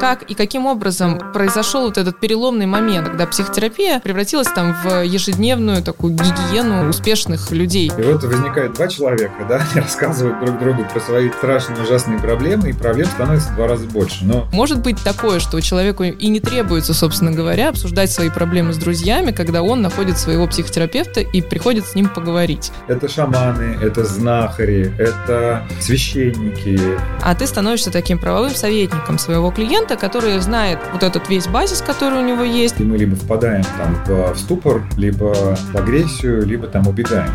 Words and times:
Как 0.00 0.22
и 0.22 0.34
каким 0.34 0.66
образом 0.66 1.20
произошел 1.32 1.84
вот 1.84 1.98
этот 1.98 2.18
переломный 2.18 2.66
момент, 2.66 3.08
когда 3.08 3.26
психотерапия 3.26 4.00
превратилась 4.00 4.48
там 4.48 4.74
в 4.82 5.02
ежедневную 5.04 5.82
такую 5.82 6.14
гигиену 6.14 6.88
успешных 6.88 7.52
людей? 7.52 7.90
И 7.96 8.02
вот 8.02 8.24
возникает 8.24 8.74
два 8.74 8.88
человека, 8.88 9.46
да, 9.48 9.56
они 9.72 9.80
рассказывают 9.80 10.44
друг 10.44 10.58
другу 10.58 10.84
про 10.92 11.00
свои 11.00 11.30
страшные 11.30 11.82
ужасные 11.82 12.18
проблемы, 12.18 12.70
и 12.70 12.72
проблем 12.72 13.06
становится 13.06 13.50
в 13.52 13.54
два 13.54 13.68
раза 13.68 13.86
больше. 13.86 14.24
Но 14.24 14.48
Может 14.52 14.80
быть 14.80 15.02
такое, 15.02 15.38
что 15.38 15.60
человеку 15.60 16.02
и 16.02 16.28
не 16.28 16.40
требуется, 16.40 16.92
собственно 16.92 17.30
говоря, 17.30 17.68
обсуждать 17.68 18.10
свои 18.10 18.30
проблемы 18.30 18.72
с 18.72 18.76
друзьями, 18.76 19.30
когда 19.30 19.62
он 19.62 19.80
находит 19.80 20.18
своего 20.18 20.46
психотерапевта 20.46 21.20
и 21.20 21.40
приходит 21.40 21.86
с 21.86 21.94
ним 21.94 22.08
поговорить. 22.08 22.72
это 22.88 23.08
шаманы, 23.08 23.78
это 23.80 24.04
знахари, 24.04 24.92
это 24.98 25.66
священники, 25.80 26.80
А 27.22 27.34
ты 27.34 27.46
становишься 27.46 27.90
таким 27.90 28.18
правовым 28.18 28.54
советником 28.54 29.18
своего 29.18 29.50
клиента, 29.50 29.83
который 29.96 30.38
знает 30.40 30.78
вот 30.92 31.02
этот 31.02 31.28
весь 31.28 31.46
базис, 31.46 31.80
который 31.80 32.18
у 32.18 32.24
него 32.24 32.42
есть. 32.42 32.80
и 32.80 32.84
мы 32.84 32.96
либо 32.96 33.14
впадаем 33.14 33.64
там 33.78 34.32
в 34.32 34.36
ступор, 34.38 34.82
либо 34.96 35.56
в 35.56 35.76
агрессию, 35.76 36.44
либо 36.46 36.66
там 36.66 36.88
убегаем. 36.88 37.30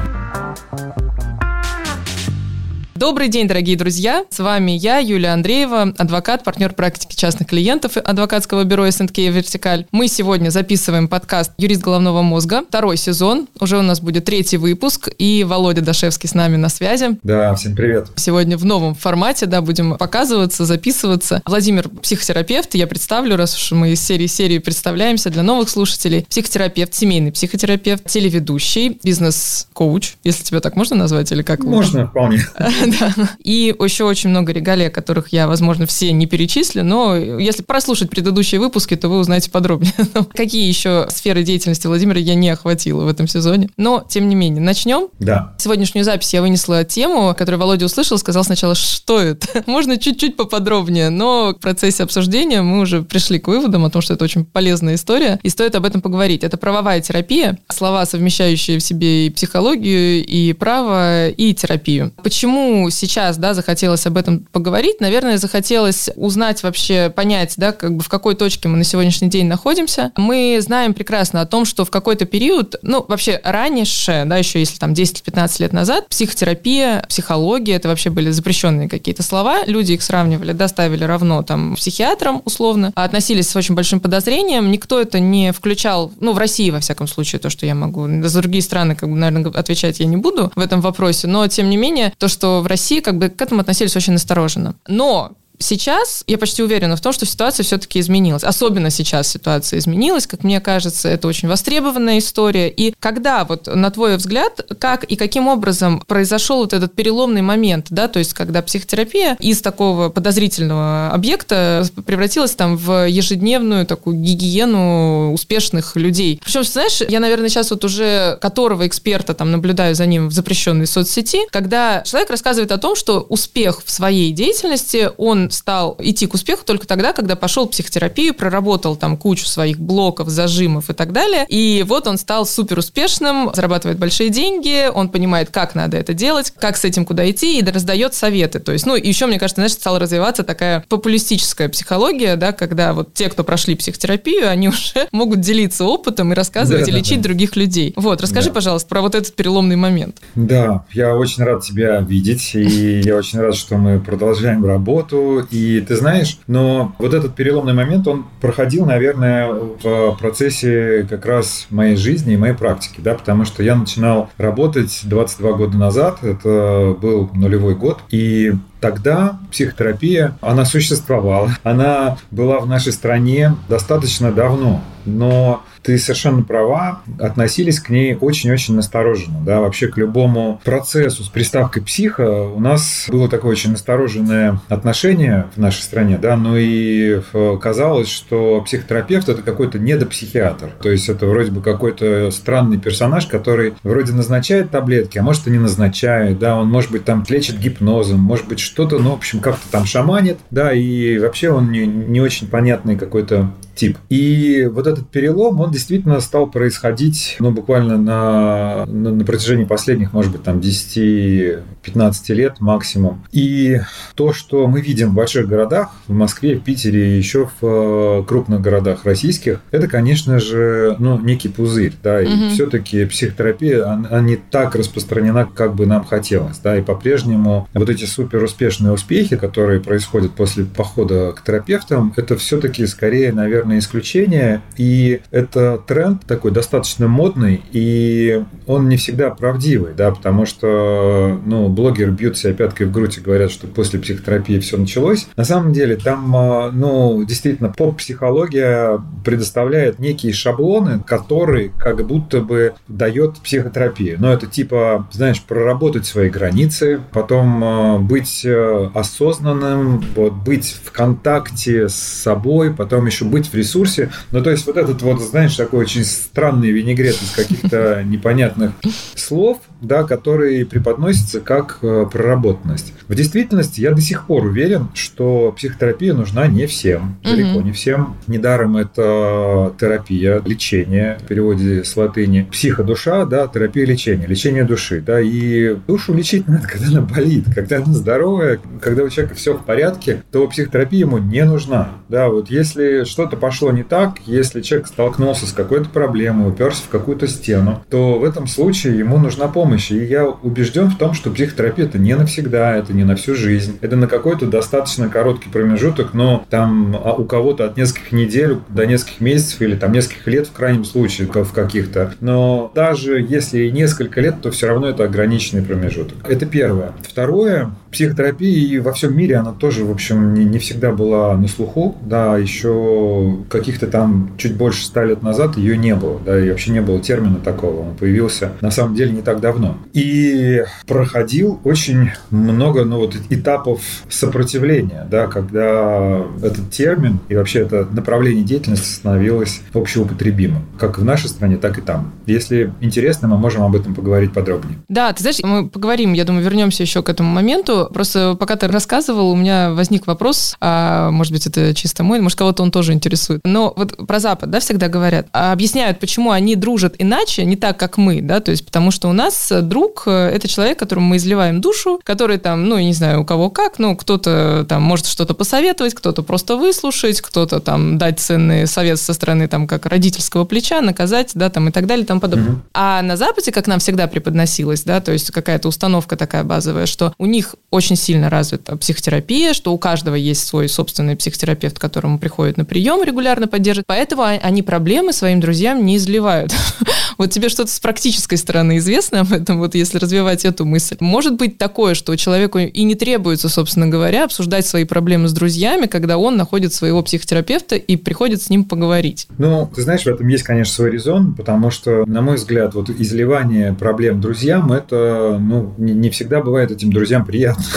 Добрый 3.00 3.30
день, 3.30 3.48
дорогие 3.48 3.78
друзья! 3.78 4.26
С 4.30 4.40
вами 4.40 4.72
я, 4.72 4.98
Юлия 4.98 5.30
Андреева, 5.30 5.94
адвокат, 5.98 6.44
партнер 6.44 6.74
практики 6.74 7.16
частных 7.16 7.48
клиентов 7.48 7.96
адвокатского 7.96 8.66
бюро 8.66 8.92
СНК 8.92 9.20
«Вертикаль». 9.20 9.86
Мы 9.94 10.10
сегодня 10.10 10.50
записываем 10.50 11.08
подкаст 11.08 11.54
«Юрист 11.58 11.82
головного 11.82 12.24
мозга», 12.24 12.62
второй 12.68 12.98
сезон. 12.98 13.48
Уже 13.62 13.78
у 13.78 13.82
нас 13.84 14.02
будет 14.02 14.26
третий 14.26 14.58
выпуск, 14.58 15.08
и 15.18 15.46
Володя 15.48 15.80
Дашевский 15.80 16.28
с 16.28 16.34
нами 16.34 16.58
на 16.58 16.68
связи. 16.68 17.18
Да, 17.24 17.56
всем 17.56 17.74
привет. 17.74 18.10
Сегодня 18.18 18.58
в 18.58 18.66
новом 18.66 18.96
формате, 18.96 19.46
да, 19.46 19.62
будем 19.62 19.96
показываться, 19.96 20.66
записываться. 20.66 21.42
Владимир– 21.46 21.88
психотерапевт, 22.04 22.76
я 22.76 22.86
представлю, 22.86 23.38
раз 23.38 23.56
уж 23.56 23.72
мы 23.72 23.92
из 23.92 24.02
серии 24.02 24.28
серии 24.28 24.58
представляемся 24.58 25.30
для 25.30 25.44
новых 25.44 25.70
слушателей. 25.70 26.26
Психотерапевт, 26.30 26.94
семейный 26.94 27.32
психотерапевт, 27.32 28.08
телеведущий, 28.08 29.00
бизнес-коуч, 29.02 30.16
если 30.26 30.44
тебя 30.44 30.60
так 30.60 30.76
можно 30.76 30.98
назвать, 30.98 31.32
или 31.32 31.44
как? 31.44 31.64
Можно 31.64 32.06
вполне. 32.06 32.46
Да. 33.00 33.14
И 33.44 33.76
еще 33.80 34.04
очень 34.04 34.30
много 34.30 34.52
регалий, 34.52 34.88
о 34.88 34.92
которых 34.92 35.32
я, 35.32 35.48
возможно, 35.48 35.86
все 35.86 36.12
не 36.12 36.26
перечислю, 36.26 36.84
но 36.84 37.16
если 37.16 37.64
прослушать 37.64 38.10
предыдущие 38.10 38.60
выпуски, 38.60 38.96
то 38.96 39.10
вы 39.10 39.20
узнаете 39.20 39.52
подробнее. 39.52 39.94
Какие 40.34 40.68
еще 40.68 41.08
сферы 41.10 41.44
деятельности 41.44 41.88
Владимира 41.88 42.20
я 42.20 42.36
не 42.36 42.50
охватила 42.50 43.04
в 43.04 43.08
этом 43.08 43.28
сезоне. 43.28 43.70
Но, 43.78 44.04
тем 44.08 44.28
не 44.28 44.36
менее, 44.36 44.62
начнем. 44.62 45.10
Да. 45.20 45.54
Сегодняшнюю 45.58 46.04
запись 46.04 46.34
я 46.34 46.42
вынесла 46.42 46.84
тему, 46.84 47.34
которую 47.38 47.60
Володя 47.60 47.86
услышал, 47.86 48.18
сказал 48.18 48.44
сначала, 48.44 48.76
что 48.76 49.20
это. 49.20 49.64
Можно 49.66 49.98
чуть-чуть 49.98 50.36
поподробнее, 50.36 51.10
но 51.10 51.54
в 51.56 51.62
процессе 51.62 52.04
обсуждения 52.04 52.62
мы 52.62 52.80
уже 52.80 53.04
пришли 53.04 53.40
к 53.40 53.48
выводам 53.48 53.86
о 53.86 53.90
том, 53.90 54.02
что 54.02 54.14
это 54.14 54.24
очень 54.24 54.46
полезная 54.46 54.96
история, 54.96 55.40
и 55.44 55.50
стоит 55.50 55.76
об 55.76 55.86
этом 55.86 56.02
поговорить. 56.02 56.44
Это 56.44 56.58
правовая 56.58 57.02
терапия, 57.02 57.60
слова, 57.70 58.06
совмещающие 58.06 58.80
в 58.80 58.84
себе 58.84 59.28
и 59.28 59.30
психологию, 59.30 60.26
и 60.26 60.54
право, 60.54 61.30
и 61.30 61.54
терапию. 61.54 62.12
Почему 62.24 62.79
сейчас, 62.90 63.38
да, 63.38 63.54
захотелось 63.54 64.06
об 64.06 64.18
этом 64.18 64.46
поговорить? 64.52 65.02
Наверное, 65.02 65.38
захотелось 65.38 66.10
узнать 66.16 66.64
вообще, 66.64 67.12
понять, 67.14 67.56
да, 67.58 67.72
как 67.72 67.96
бы 67.96 68.04
в 68.04 68.10
какой 68.10 68.36
точке 68.36 68.70
мы 68.70 68.78
на 68.78 68.84
сегодняшний 68.84 69.30
день 69.30 69.48
находимся. 69.48 70.12
Мы 70.16 70.60
знаем 70.62 70.94
прекрасно 70.94 71.42
о 71.42 71.46
том, 71.46 71.66
что 71.66 71.86
в 71.86 71.92
какой-то 71.92 72.26
период, 72.26 72.76
ну, 72.82 73.06
вообще 73.08 73.42
раньше, 73.44 74.24
да, 74.26 74.38
еще 74.38 74.60
если 74.60 74.78
там 74.78 74.94
10-15 74.94 75.62
лет 75.62 75.74
назад, 75.74 76.08
психотерапия, 76.08 77.06
психология, 77.10 77.74
это 77.74 77.88
вообще 77.90 78.10
были 78.10 78.32
запрещенные 78.32 78.88
какие-то 78.88 79.24
слова, 79.24 79.66
люди 79.66 79.94
их 79.94 80.02
сравнивали, 80.02 80.54
да, 80.54 80.68
ставили 80.68 81.04
равно 81.04 81.44
там 81.44 81.76
психиатрам 81.76 82.42
условно, 82.46 82.92
а 82.96 83.04
относились 83.04 83.50
с 83.50 83.56
очень 83.56 83.76
большим 83.76 84.00
подозрением, 84.00 84.72
никто 84.72 85.00
это 85.00 85.20
не 85.20 85.52
включал, 85.52 86.12
ну, 86.20 86.34
в 86.34 86.38
России, 86.38 86.70
во 86.70 86.80
всяком 86.80 87.08
случае, 87.08 87.40
то, 87.40 87.50
что 87.50 87.66
я 87.66 87.76
могу, 87.76 88.08
за 88.24 88.40
другие 88.42 88.62
страны, 88.62 88.96
как 88.96 89.10
бы, 89.10 89.16
наверное, 89.16 89.52
отвечать 89.52 90.00
я 90.00 90.06
не 90.06 90.18
буду 90.18 90.52
в 90.56 90.60
этом 90.60 90.82
вопросе, 90.82 91.28
но, 91.28 91.48
тем 91.48 91.70
не 91.70 91.78
менее, 91.78 92.14
то, 92.18 92.28
что 92.28 92.62
в 92.62 92.68
России 92.70 93.00
как 93.02 93.18
бы 93.18 93.30
к 93.30 93.42
этому 93.42 93.62
относились 93.62 93.96
очень 93.96 94.14
настороженно. 94.14 94.76
Но 94.88 95.34
Сейчас 95.60 96.24
я 96.26 96.38
почти 96.38 96.64
уверена 96.64 96.96
в 96.96 97.02
том, 97.02 97.12
что 97.12 97.26
ситуация 97.26 97.64
все-таки 97.64 98.00
изменилась. 98.00 98.44
Особенно 98.44 98.90
сейчас 98.90 99.28
ситуация 99.28 99.80
изменилась, 99.80 100.26
как 100.26 100.44
мне 100.44 100.62
кажется, 100.62 101.10
это 101.10 101.28
очень 101.28 101.50
востребованная 101.50 102.20
история. 102.20 102.70
И 102.70 102.94
когда, 103.00 103.44
вот 103.44 103.68
на 103.68 103.92
твой 103.92 104.16
взгляд, 104.16 104.66
как 104.80 105.04
и 105.04 105.18
каким 105.18 105.48
образом 105.48 106.02
произошел 106.08 106.60
вот 106.60 106.74
этот 106.74 106.96
переломный 106.96 107.42
момент, 107.42 107.88
да, 107.90 108.08
то 108.08 108.20
есть 108.20 108.34
когда 108.34 108.62
психотерапия 108.62 109.36
из 109.40 109.62
такого 109.62 110.10
подозрительного 110.10 111.12
объекта 111.12 111.86
превратилась 112.06 112.56
там 112.56 112.78
в 112.78 113.08
ежедневную 113.08 113.86
такую 113.86 114.16
гигиену 114.16 115.34
успешных 115.34 115.98
людей. 115.98 116.42
Причем, 116.44 116.64
знаешь, 116.64 117.02
я, 117.08 117.20
наверное, 117.20 117.50
сейчас 117.50 117.72
вот 117.72 117.84
уже 117.84 118.38
которого 118.42 118.88
эксперта 118.88 119.34
там 119.34 119.52
наблюдаю 119.52 119.94
за 119.94 120.06
ним 120.06 120.30
в 120.30 120.34
запрещенной 120.34 120.88
соцсети, 120.88 121.40
когда 121.52 122.02
человек 122.06 122.30
рассказывает 122.30 122.72
о 122.72 122.78
том, 122.78 122.96
что 122.96 123.26
успех 123.28 123.82
в 123.84 123.92
своей 123.92 124.32
деятельности, 124.32 125.12
он 125.18 125.49
стал 125.54 125.96
идти 126.00 126.28
к 126.28 126.34
успеху 126.34 126.64
только 126.66 126.88
тогда, 126.88 127.14
когда 127.14 127.36
пошел 127.36 127.68
в 127.68 127.72
психотерапию, 127.72 128.34
проработал 128.34 128.96
там 128.96 129.18
кучу 129.18 129.46
своих 129.46 129.80
блоков, 129.80 130.30
зажимов 130.30 130.90
и 130.90 130.94
так 130.94 131.12
далее. 131.12 131.46
И 131.48 131.84
вот 131.88 132.08
он 132.08 132.18
стал 132.18 132.46
супер 132.46 132.80
успешным, 132.80 133.52
зарабатывает 133.54 134.00
большие 134.00 134.30
деньги, 134.30 134.90
он 134.94 135.10
понимает, 135.10 135.50
как 135.50 135.76
надо 135.76 135.98
это 135.98 136.14
делать, 136.14 136.52
как 136.58 136.78
с 136.78 136.86
этим 136.86 137.06
куда 137.06 137.30
идти, 137.30 137.60
и 137.60 137.64
раздает 137.64 138.14
советы. 138.14 138.60
То 138.60 138.72
есть, 138.72 138.86
ну, 138.86 138.96
еще, 138.96 139.26
мне 139.26 139.40
кажется, 139.40 139.62
знаешь, 139.62 139.74
стала 139.74 140.00
развиваться 140.00 140.44
такая 140.44 140.84
популистическая 140.90 141.70
психология, 141.70 142.36
да, 142.36 142.52
когда 142.52 142.94
вот 142.94 143.14
те, 143.14 143.30
кто 143.30 143.44
прошли 143.44 143.76
психотерапию, 143.76 144.50
они 144.50 144.68
уже 144.70 145.08
могут 145.12 145.42
делиться 145.42 145.86
опытом 145.86 146.32
и 146.32 146.36
рассказывать, 146.36 146.86
Да, 146.86 146.90
и 146.90 146.92
да, 146.92 146.98
лечить 146.98 147.18
да. 147.18 147.24
других 147.24 147.56
людей. 147.56 147.94
Вот, 147.96 148.22
расскажи, 148.22 148.50
Да. 148.50 148.54
пожалуйста, 148.56 148.88
про 148.90 149.02
вот 149.02 149.16
этот 149.16 149.34
переломный 149.36 149.76
момент. 149.76 150.18
Да, 150.36 150.86
я 150.94 151.16
очень 151.16 151.44
рад 151.44 151.64
тебя 151.64 152.00
видеть, 152.00 152.52
и 152.56 153.02
я 153.02 153.16
очень 153.16 153.40
рад, 153.40 153.56
что 153.56 153.78
мы 153.78 154.00
продолжаем 154.00 154.66
работу. 154.66 155.39
И 155.52 155.82
ты 155.82 155.96
знаешь, 155.96 156.40
но 156.48 156.96
вот 157.00 157.14
этот 157.14 157.36
переломный 157.36 157.74
момент, 157.74 158.08
он 158.08 158.26
проходил, 158.42 158.86
наверное, 158.86 159.48
в 159.48 160.16
процессе 160.20 161.06
как 161.10 161.26
раз 161.26 161.68
моей 161.70 161.96
жизни 161.96 162.34
и 162.34 162.38
моей 162.38 162.56
практики, 162.56 163.00
да, 163.00 163.16
потому 163.16 163.46
что 163.46 163.64
я 163.64 163.76
начинал 163.76 164.30
работать 164.38 165.02
22 165.04 165.54
года 165.54 165.78
назад, 165.78 166.24
это 166.24 166.96
был 167.00 167.30
нулевой 167.34 167.76
год, 167.76 168.00
и 168.10 168.54
Тогда 168.80 169.40
психотерапия, 169.52 170.38
она 170.42 170.64
существовала, 170.64 171.52
она 171.64 172.18
была 172.32 172.60
в 172.60 172.68
нашей 172.68 172.94
стране 172.94 173.56
достаточно 173.68 174.32
давно, 174.32 174.82
но 175.06 175.64
ты 175.90 175.98
совершенно 175.98 176.44
права, 176.44 177.02
относились 177.18 177.80
к 177.80 177.90
ней 177.90 178.16
очень-очень 178.16 178.76
настороженно. 178.76 179.40
Да? 179.44 179.60
Вообще 179.60 179.88
к 179.88 179.98
любому 179.98 180.62
процессу 180.64 181.24
с 181.24 181.30
приставкой 181.30 181.82
психа 181.82 182.44
у 182.44 182.60
нас 182.60 183.08
было 183.10 183.28
такое 183.28 183.54
очень 183.54 183.72
настороженное 183.72 184.62
отношение 184.70 185.48
в 185.56 185.60
нашей 185.60 185.82
стране, 185.82 186.20
да, 186.22 186.38
но 186.38 186.60
и 186.60 187.22
э, 187.34 187.58
казалось, 187.60 188.08
что 188.08 188.62
психотерапевт 188.62 189.30
это 189.30 189.42
какой-то 189.42 189.80
недопсихиатр. 189.80 190.70
То 190.80 190.92
есть 190.92 191.10
это 191.10 191.26
вроде 191.26 191.50
бы 191.50 191.64
какой-то 191.64 192.30
странный 192.30 192.78
персонаж, 192.78 193.26
который 193.26 193.74
вроде 193.82 194.14
назначает 194.14 194.70
таблетки, 194.70 195.18
а 195.18 195.24
может 195.24 195.48
и 195.48 195.50
не 195.50 195.58
назначает, 195.58 196.38
да, 196.38 196.56
он 196.56 196.70
может 196.70 196.92
быть 196.92 197.04
там 197.04 197.26
лечит 197.28 197.58
гипнозом, 197.58 198.20
может 198.20 198.48
быть 198.48 198.60
что-то, 198.60 199.00
ну, 199.00 199.10
в 199.10 199.16
общем, 199.16 199.40
как-то 199.40 199.68
там 199.72 199.86
шаманит, 199.86 200.38
да, 200.52 200.72
и 200.72 201.18
вообще 201.18 201.50
он 201.50 201.72
не, 201.72 201.88
не 201.88 202.22
очень 202.22 202.48
понятный 202.48 202.96
какой-то 202.96 203.52
тип. 203.80 203.98
И 204.10 204.70
вот 204.72 204.88
этот 204.88 205.10
перелом, 205.10 205.62
он 205.62 205.72
действительно 205.72 206.20
стал 206.20 206.48
происходить, 206.48 207.38
ну, 207.40 207.52
буквально 207.52 207.98
на, 207.98 208.86
на, 208.86 209.12
на 209.12 209.24
протяжении 209.26 209.64
последних, 209.64 210.12
может 210.12 210.32
быть, 210.32 210.44
там 210.44 210.60
10-15 210.60 212.34
лет 212.34 212.60
максимум. 212.60 213.26
И 213.32 213.80
то, 214.16 214.34
что 214.34 214.68
мы 214.68 214.82
видим 214.82 215.12
в 215.12 215.14
больших 215.14 215.48
городах, 215.48 215.92
в 216.08 216.14
Москве, 216.14 216.56
в 216.58 216.64
Питере 216.64 217.16
и 217.16 217.18
еще 217.18 217.50
в 217.62 217.66
э, 217.66 218.24
крупных 218.28 218.62
городах 218.62 219.06
российских, 219.06 219.62
это, 219.72 219.88
конечно 219.88 220.40
же, 220.40 220.96
ну, 221.00 221.20
некий 221.20 221.48
пузырь, 221.50 221.94
да, 222.04 222.22
и 222.22 222.28
Мгм. 222.28 222.50
все-таки 222.50 223.06
психотерапия, 223.06 223.86
она, 223.90 224.10
она 224.10 224.22
не 224.22 224.36
так 224.36 224.76
распространена, 224.76 225.48
как 225.54 225.76
бы 225.76 225.86
нам 225.86 226.04
хотелось, 226.04 226.58
да, 226.58 226.78
и 226.78 226.82
по-прежнему 226.82 227.68
вот 227.74 227.90
эти 227.90 228.06
супер 228.06 228.44
успешные 228.44 228.92
успехи, 228.92 229.38
которые 229.38 229.80
происходят 229.80 230.32
после 230.34 230.66
похода 230.66 231.32
к 231.32 231.44
терапевтам, 231.44 232.14
это 232.18 232.36
все-таки 232.36 232.86
скорее, 232.86 233.32
наверное, 233.32 233.69
наверное, 233.70 233.80
исключение, 233.80 234.62
и 234.78 235.22
это 235.32 235.78
тренд 235.78 236.26
такой 236.26 236.52
достаточно 236.52 237.08
модный, 237.08 237.62
и 237.72 238.44
он 238.68 238.90
не 238.90 238.98
всегда 238.98 239.30
правдивый, 239.30 239.94
да, 239.96 240.12
потому 240.12 240.46
что, 240.46 241.40
ну, 241.46 241.70
блогеры 241.70 242.12
бьют 242.12 242.38
себя 242.38 242.54
пяткой 242.54 242.88
в 242.88 242.92
грудь 242.92 243.18
и 243.18 243.22
говорят, 243.22 243.52
что 243.52 243.68
после 243.68 244.00
психотерапии 244.00 244.60
все 244.60 244.78
началось. 244.78 245.28
На 245.36 245.44
самом 245.44 245.74
деле 245.74 245.96
там, 245.96 246.36
а, 246.36 246.72
ну, 246.72 247.24
действительно, 247.24 247.70
поп-психология 247.70 249.02
предоставляет 249.24 250.00
некие 250.00 250.34
шаблоны, 250.34 251.00
которые 251.00 251.70
как 251.78 252.06
будто 252.06 252.42
бы 252.42 252.74
дает 252.88 253.38
психотерапия. 253.38 254.18
Но 254.20 254.34
это 254.34 254.48
типа, 254.48 255.08
знаешь, 255.12 255.42
проработать 255.42 256.06
свои 256.06 256.30
границы, 256.30 257.00
потом 257.12 257.64
а, 257.64 257.98
быть 258.00 258.42
э, 258.44 258.90
осознанным, 258.94 260.04
вот, 260.16 260.34
быть 260.34 260.80
в 260.84 260.92
контакте 260.92 261.88
с 261.88 261.96
собой, 261.96 262.74
потом 262.74 263.06
еще 263.06 263.26
быть 263.26 263.49
в 263.50 263.56
ресурсе. 263.56 264.12
Ну, 264.32 264.44
то 264.44 264.52
есть 264.52 264.66
вот 264.66 264.78
этот 264.78 265.02
вот, 265.02 265.22
знаешь, 265.22 265.56
такой 265.56 265.80
очень 265.82 266.04
странный 266.04 266.72
винегрет 266.72 267.22
из 267.22 267.32
каких-то 267.32 268.04
непонятных 268.06 268.72
слов, 269.16 269.60
да, 269.82 270.04
которые 270.04 270.66
преподносятся 270.66 271.40
как 271.40 271.80
э, 271.82 272.06
проработанность. 272.12 272.94
В 273.08 273.16
действительности 273.16 273.82
я 273.82 273.92
до 273.92 274.02
сих 274.02 274.28
пор 274.28 274.46
уверен, 274.46 274.90
что 274.94 275.54
психотерапия 275.56 276.14
нужна 276.14 276.48
не 276.48 276.68
всем, 276.68 277.18
далеко 277.24 277.62
не 277.62 277.72
всем. 277.72 278.16
Недаром 278.28 278.78
это 278.78 279.74
терапия, 279.80 280.42
лечение, 280.46 281.18
в 281.24 281.28
переводе 281.28 281.84
с 281.84 281.96
латыни. 281.98 282.48
Психодуша, 282.52 283.26
да, 283.26 283.48
терапия 283.48 283.86
лечения, 283.86 284.28
лечение 284.28 284.64
души, 284.64 285.02
да, 285.02 285.20
и 285.20 285.76
душу 285.88 286.14
лечить 286.14 286.48
надо, 286.48 286.68
когда 286.68 286.88
она 286.88 287.02
болит, 287.02 287.46
когда 287.54 287.78
она 287.78 287.94
здоровая, 287.94 288.60
когда 288.82 289.04
у 289.04 289.10
человека 289.10 289.36
все 289.36 289.54
в 289.54 289.66
порядке, 289.66 290.24
то 290.32 290.48
психотерапия 290.48 291.00
ему 291.02 291.18
не 291.18 291.44
нужна, 291.46 291.90
да, 292.10 292.30
вот 292.30 292.50
если 292.50 293.04
что-то 293.04 293.38
пошло 293.38 293.72
не 293.72 293.84
так, 293.84 294.20
если 294.26 294.62
человек 294.62 294.88
столкнулся 294.88 295.46
с 295.46 295.54
какой-то 295.54 295.90
проблемой, 295.90 296.50
уперся 296.50 296.82
в 296.84 296.90
какую-то 296.90 297.28
стену, 297.28 297.84
то 297.90 298.20
в 298.20 298.24
этом 298.24 298.48
случае 298.48 298.98
ему 298.98 299.18
нужна 299.18 299.48
помощь 299.48 299.69
помощи. 299.70 299.94
И 299.94 300.06
я 300.06 300.28
убежден 300.28 300.88
в 300.88 300.98
том, 300.98 301.14
что 301.14 301.30
психотерапия 301.32 301.86
это 301.86 301.98
не 301.98 302.16
навсегда, 302.16 302.76
это 302.76 302.94
не 302.94 303.04
на 303.04 303.16
всю 303.16 303.36
жизнь. 303.36 303.78
Это 303.82 303.96
на 303.96 304.08
какой-то 304.08 304.48
достаточно 304.48 305.10
короткий 305.10 305.50
промежуток, 305.50 306.14
но 306.14 306.46
там 306.50 306.96
а 307.04 307.14
у 307.14 307.26
кого-то 307.26 307.66
от 307.66 307.78
нескольких 307.78 308.12
недель 308.12 308.58
до 308.70 308.86
нескольких 308.86 309.22
месяцев 309.22 309.62
или 309.62 309.76
там 309.76 309.92
нескольких 309.92 310.28
лет 310.28 310.48
в 310.48 310.52
крайнем 310.52 310.86
случае 310.86 311.28
в 311.30 311.54
каких-то. 311.54 312.14
Но 312.20 312.72
даже 312.76 313.22
если 313.22 313.70
несколько 313.70 314.22
лет, 314.22 314.42
то 314.42 314.52
все 314.52 314.68
равно 314.68 314.88
это 314.88 315.04
ограниченный 315.04 315.64
промежуток. 315.64 316.18
Это 316.28 316.46
первое. 316.46 316.94
Второе, 317.02 317.72
психотерапия 317.92 318.82
во 318.82 318.94
всем 318.94 319.16
мире 319.18 319.38
она 319.38 319.52
тоже, 319.52 319.86
в 319.86 319.92
общем, 319.92 320.34
не, 320.34 320.46
не 320.46 320.60
всегда 320.60 320.92
была 320.92 321.36
на 321.38 321.48
слуху. 321.48 321.96
Да, 322.02 322.38
еще 322.38 323.38
каких-то 323.50 323.88
там 323.88 324.32
чуть 324.38 324.56
больше 324.56 324.86
ста 324.86 325.04
лет 325.04 325.24
назад 325.24 325.58
ее 325.58 325.78
не 325.78 325.96
было. 325.96 326.20
Да, 326.26 326.40
и 326.40 326.50
вообще 326.50 326.72
не 326.72 326.82
было 326.82 327.00
термина 327.00 327.38
такого. 327.38 327.82
Он 327.90 327.96
появился 327.96 328.54
на 328.62 328.72
самом 328.72 328.96
деле 328.96 329.12
не 329.12 329.22
так 329.22 329.40
давно. 329.40 329.78
И 329.94 330.64
проходил 330.88 331.60
очень 331.64 332.12
много 332.30 332.86
ну, 332.86 332.98
вот, 332.98 333.16
этапов 333.30 333.82
сопротивления, 334.10 335.08
да, 335.10 335.28
когда 335.28 336.24
этот 336.42 336.72
термин 336.72 337.20
и 337.30 337.36
вообще 337.36 337.60
это 337.60 337.88
направление 337.92 338.44
деятельности 338.44 338.86
становилось 338.86 339.62
общеупотребимым, 339.74 340.66
как 340.78 340.98
в 341.00 341.04
нашей 341.04 341.30
стране, 341.30 341.58
так 341.58 341.78
и 341.78 341.82
там. 341.82 342.14
Если 342.26 342.74
интересно, 342.82 343.28
мы 343.28 343.38
можем 343.38 343.64
об 343.64 343.76
этом 343.76 343.96
поговорить 343.96 344.34
подробнее. 344.34 344.78
Да, 344.88 345.12
ты 345.14 345.22
знаешь, 345.22 345.40
мы 345.44 345.70
поговорим, 345.70 346.14
я 346.14 346.26
думаю, 346.26 346.44
вернемся 346.44 346.84
еще 346.84 347.02
к 347.02 347.10
этому 347.10 347.30
моменту. 347.30 347.79
Просто 347.86 348.36
пока 348.40 348.56
ты 348.56 348.68
рассказывал, 348.68 349.32
у 349.32 349.36
меня 349.36 349.72
возник 349.72 350.08
вопрос, 350.08 350.56
а, 350.60 351.12
может 351.12 351.34
быть, 351.34 351.46
это 351.48 351.74
чисто 351.74 352.04
мой, 352.04 352.20
может, 352.20 352.38
кого-то 352.38 352.64
он 352.64 352.72
тоже 352.72 352.94
интересует. 352.94 353.42
Но 353.44 353.74
вот 353.76 353.96
про 354.08 354.20
Запад, 354.20 354.50
да, 354.50 354.60
всегда 354.60 354.88
говорят, 354.88 355.28
а 355.34 355.52
объясняют, 355.52 356.00
почему 356.00 356.32
они 356.32 356.56
дружат 356.56 356.96
иначе, 356.98 357.46
не 357.46 357.56
так, 357.56 357.78
как 357.78 357.98
мы, 357.98 358.22
да, 358.22 358.40
то 358.40 358.52
есть 358.52 358.66
потому 358.66 358.92
что 358.92 359.10
у 359.10 359.14
нас 359.14 359.52
друг 359.62 360.04
э,– 360.06 360.32
это 360.36 360.48
человек, 360.48 360.80
которому 360.80 361.08
мы 361.08 361.18
изливаем 361.18 361.62
душу, 361.62 362.00
который 362.04 362.38
там, 362.38 362.66
ну, 362.68 362.78
не 362.80 362.94
знаю, 362.94 363.22
у 363.22 363.26
кого 363.26 363.50
как, 363.50 363.80
ну, 363.80 363.96
кто-то 363.96 364.66
там 364.68 364.82
может 364.82 365.06
что-то 365.06 365.34
посоветовать, 365.34 365.94
кто-то 365.94 366.24
просто 366.24 366.56
выслушать, 366.56 367.22
кто-то 367.22 367.60
там 367.60 367.98
дать 367.98 368.20
ценный 368.20 368.68
совет 368.68 369.00
со 369.00 369.14
стороны 369.14 369.48
там 369.48 369.68
как 369.68 369.86
родительского 369.86 370.46
плеча, 370.46 370.82
наказать, 370.82 371.32
да, 371.36 371.50
там 371.50 371.70
и 371.70 371.72
так 371.72 371.86
далее, 371.86 372.06
там 372.06 372.20
подобное. 372.20 372.52
Mm-hmm. 372.52 372.70
А 372.74 373.02
на 373.02 373.18
Западе, 373.18 373.52
как 373.52 373.68
нам 373.68 373.80
всегда 373.80 374.08
преподносилось, 374.08 374.84
да, 374.84 375.02
то 375.02 375.12
есть 375.12 375.32
какая-то 375.32 375.68
установка 375.68 376.16
такая 376.16 376.44
базовая, 376.44 376.86
что 376.86 377.14
у 377.18 377.26
них 377.26 377.56
очень 377.72 377.96
сильно 377.96 378.30
развита 378.30 378.76
психотерапия, 378.78 379.54
что 379.54 379.74
у 379.74 379.78
каждого 379.78 380.16
есть 380.16 380.46
свой 380.46 380.68
собственный 380.68 381.16
психотерапевт, 381.16 381.78
которому 381.78 382.18
приходит 382.18 382.58
на 382.58 382.66
прием, 382.66 383.04
регулярно 383.04 383.48
поддерживает, 383.48 383.86
поэтому 383.88 384.24
они 384.24 384.64
проблемы 384.64 385.14
своим 385.14 385.40
друзьям 385.40 385.86
не 385.86 385.98
изливают. 385.98 386.54
Вот 387.20 387.32
тебе 387.32 387.50
что-то 387.50 387.70
с 387.70 387.82
практической 387.82 388.38
стороны 388.38 388.78
известно 388.78 389.20
об 389.20 389.34
этом, 389.34 389.60
вот 389.60 389.76
если 389.76 389.98
развивать 389.98 390.46
эту 390.46 390.66
мысль. 390.66 390.96
Может 391.02 391.36
быть 391.36 391.58
такое, 391.58 391.94
что 391.94 392.16
человеку 392.16 392.60
и 392.60 392.84
не 392.84 392.96
требуется, 392.96 393.50
собственно 393.50 393.88
говоря, 393.88 394.24
обсуждать 394.24 394.66
свои 394.66 394.86
проблемы 394.86 395.28
с 395.28 395.34
друзьями, 395.34 395.88
когда 395.88 396.18
он 396.18 396.38
находит 396.38 396.74
своего 396.74 397.04
психотерапевта 397.04 397.76
и 397.76 397.98
приходит 397.98 398.42
с 398.42 398.50
ним 398.50 398.64
поговорить. 398.64 399.28
Ну, 399.38 399.70
ты 399.76 399.82
знаешь, 399.82 400.04
в 400.04 400.08
этом 400.08 400.30
есть, 400.30 400.44
конечно, 400.44 400.74
свой 400.74 400.92
резон, 400.92 401.34
потому 401.34 401.72
что, 401.72 402.06
на 402.06 402.22
мой 402.22 402.38
взгляд, 402.38 402.74
вот 402.74 402.90
изливание 402.90 403.74
проблем 403.74 404.22
друзьям, 404.22 404.72
это, 404.72 405.38
ну, 405.42 405.74
не 405.78 406.10
всегда 406.12 406.40
бывает 406.40 406.72
этим 406.72 406.94
друзьям 406.94 407.26
приятно. 407.26 407.66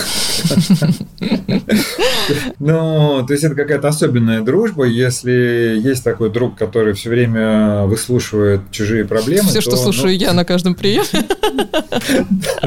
Ну, 2.59 3.25
то 3.27 3.33
есть 3.33 3.45
это 3.45 3.55
какая-то 3.55 3.89
особенная 3.89 4.43
дружба. 4.43 4.85
Если 4.85 5.79
есть 5.83 6.05
такой 6.05 6.31
друг, 6.31 6.57
который 6.57 6.95
все 6.95 7.11
время 7.11 7.83
выслушивает 7.83 8.61
чужие 8.71 9.05
проблемы. 9.05 9.32
Все, 9.41 9.61
что 9.61 9.77
слушаю 9.77 10.07
ну, 10.07 10.11
я 10.11 10.33
на 10.33 10.45
каждом 10.45 10.75
приеме. 10.75 11.07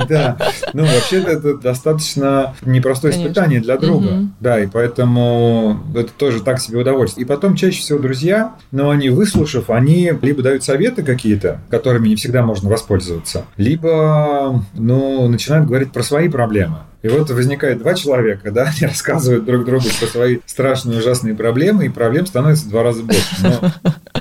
Да. 0.07 0.37
Ну, 0.73 0.83
вообще 0.83 1.21
это 1.21 1.57
достаточно 1.57 2.55
непростое 2.63 3.13
испытание 3.13 3.59
для 3.59 3.77
друга. 3.77 4.27
Да, 4.39 4.59
и 4.59 4.67
поэтому 4.67 5.79
это 5.95 6.11
тоже 6.11 6.41
так 6.41 6.59
себе 6.59 6.79
удовольствие. 6.79 7.25
И 7.25 7.27
потом 7.27 7.55
чаще 7.55 7.79
всего 7.79 7.99
друзья, 7.99 8.55
но 8.71 8.89
они 8.89 9.09
выслушав, 9.09 9.69
они 9.69 10.13
либо 10.21 10.41
дают 10.41 10.63
советы 10.63 11.03
какие-то, 11.03 11.61
которыми 11.69 12.09
не 12.09 12.15
всегда 12.15 12.43
можно 12.43 12.69
воспользоваться, 12.69 13.45
либо, 13.57 14.63
ну, 14.73 15.27
начинают 15.27 15.67
говорить 15.67 15.91
про 15.91 16.03
свои 16.03 16.29
проблемы. 16.29 16.77
И 17.05 17.07
вот 17.07 17.29
возникает 17.29 17.77
два 17.77 17.93
человека, 17.93 18.49
да, 18.49 18.63
они 18.75 18.87
рассказывают 18.87 19.45
друг 19.45 19.63
другу 19.63 19.85
про 19.99 20.07
свои 20.07 20.39
страшные, 20.47 20.97
ужасные 20.97 21.35
проблемы, 21.35 21.85
и 21.85 21.89
проблем 21.89 22.25
становится 22.25 22.65
в 22.65 22.69
два 22.69 22.81
раза 22.81 23.03
больше. 23.03 23.23
Но, 23.41 23.71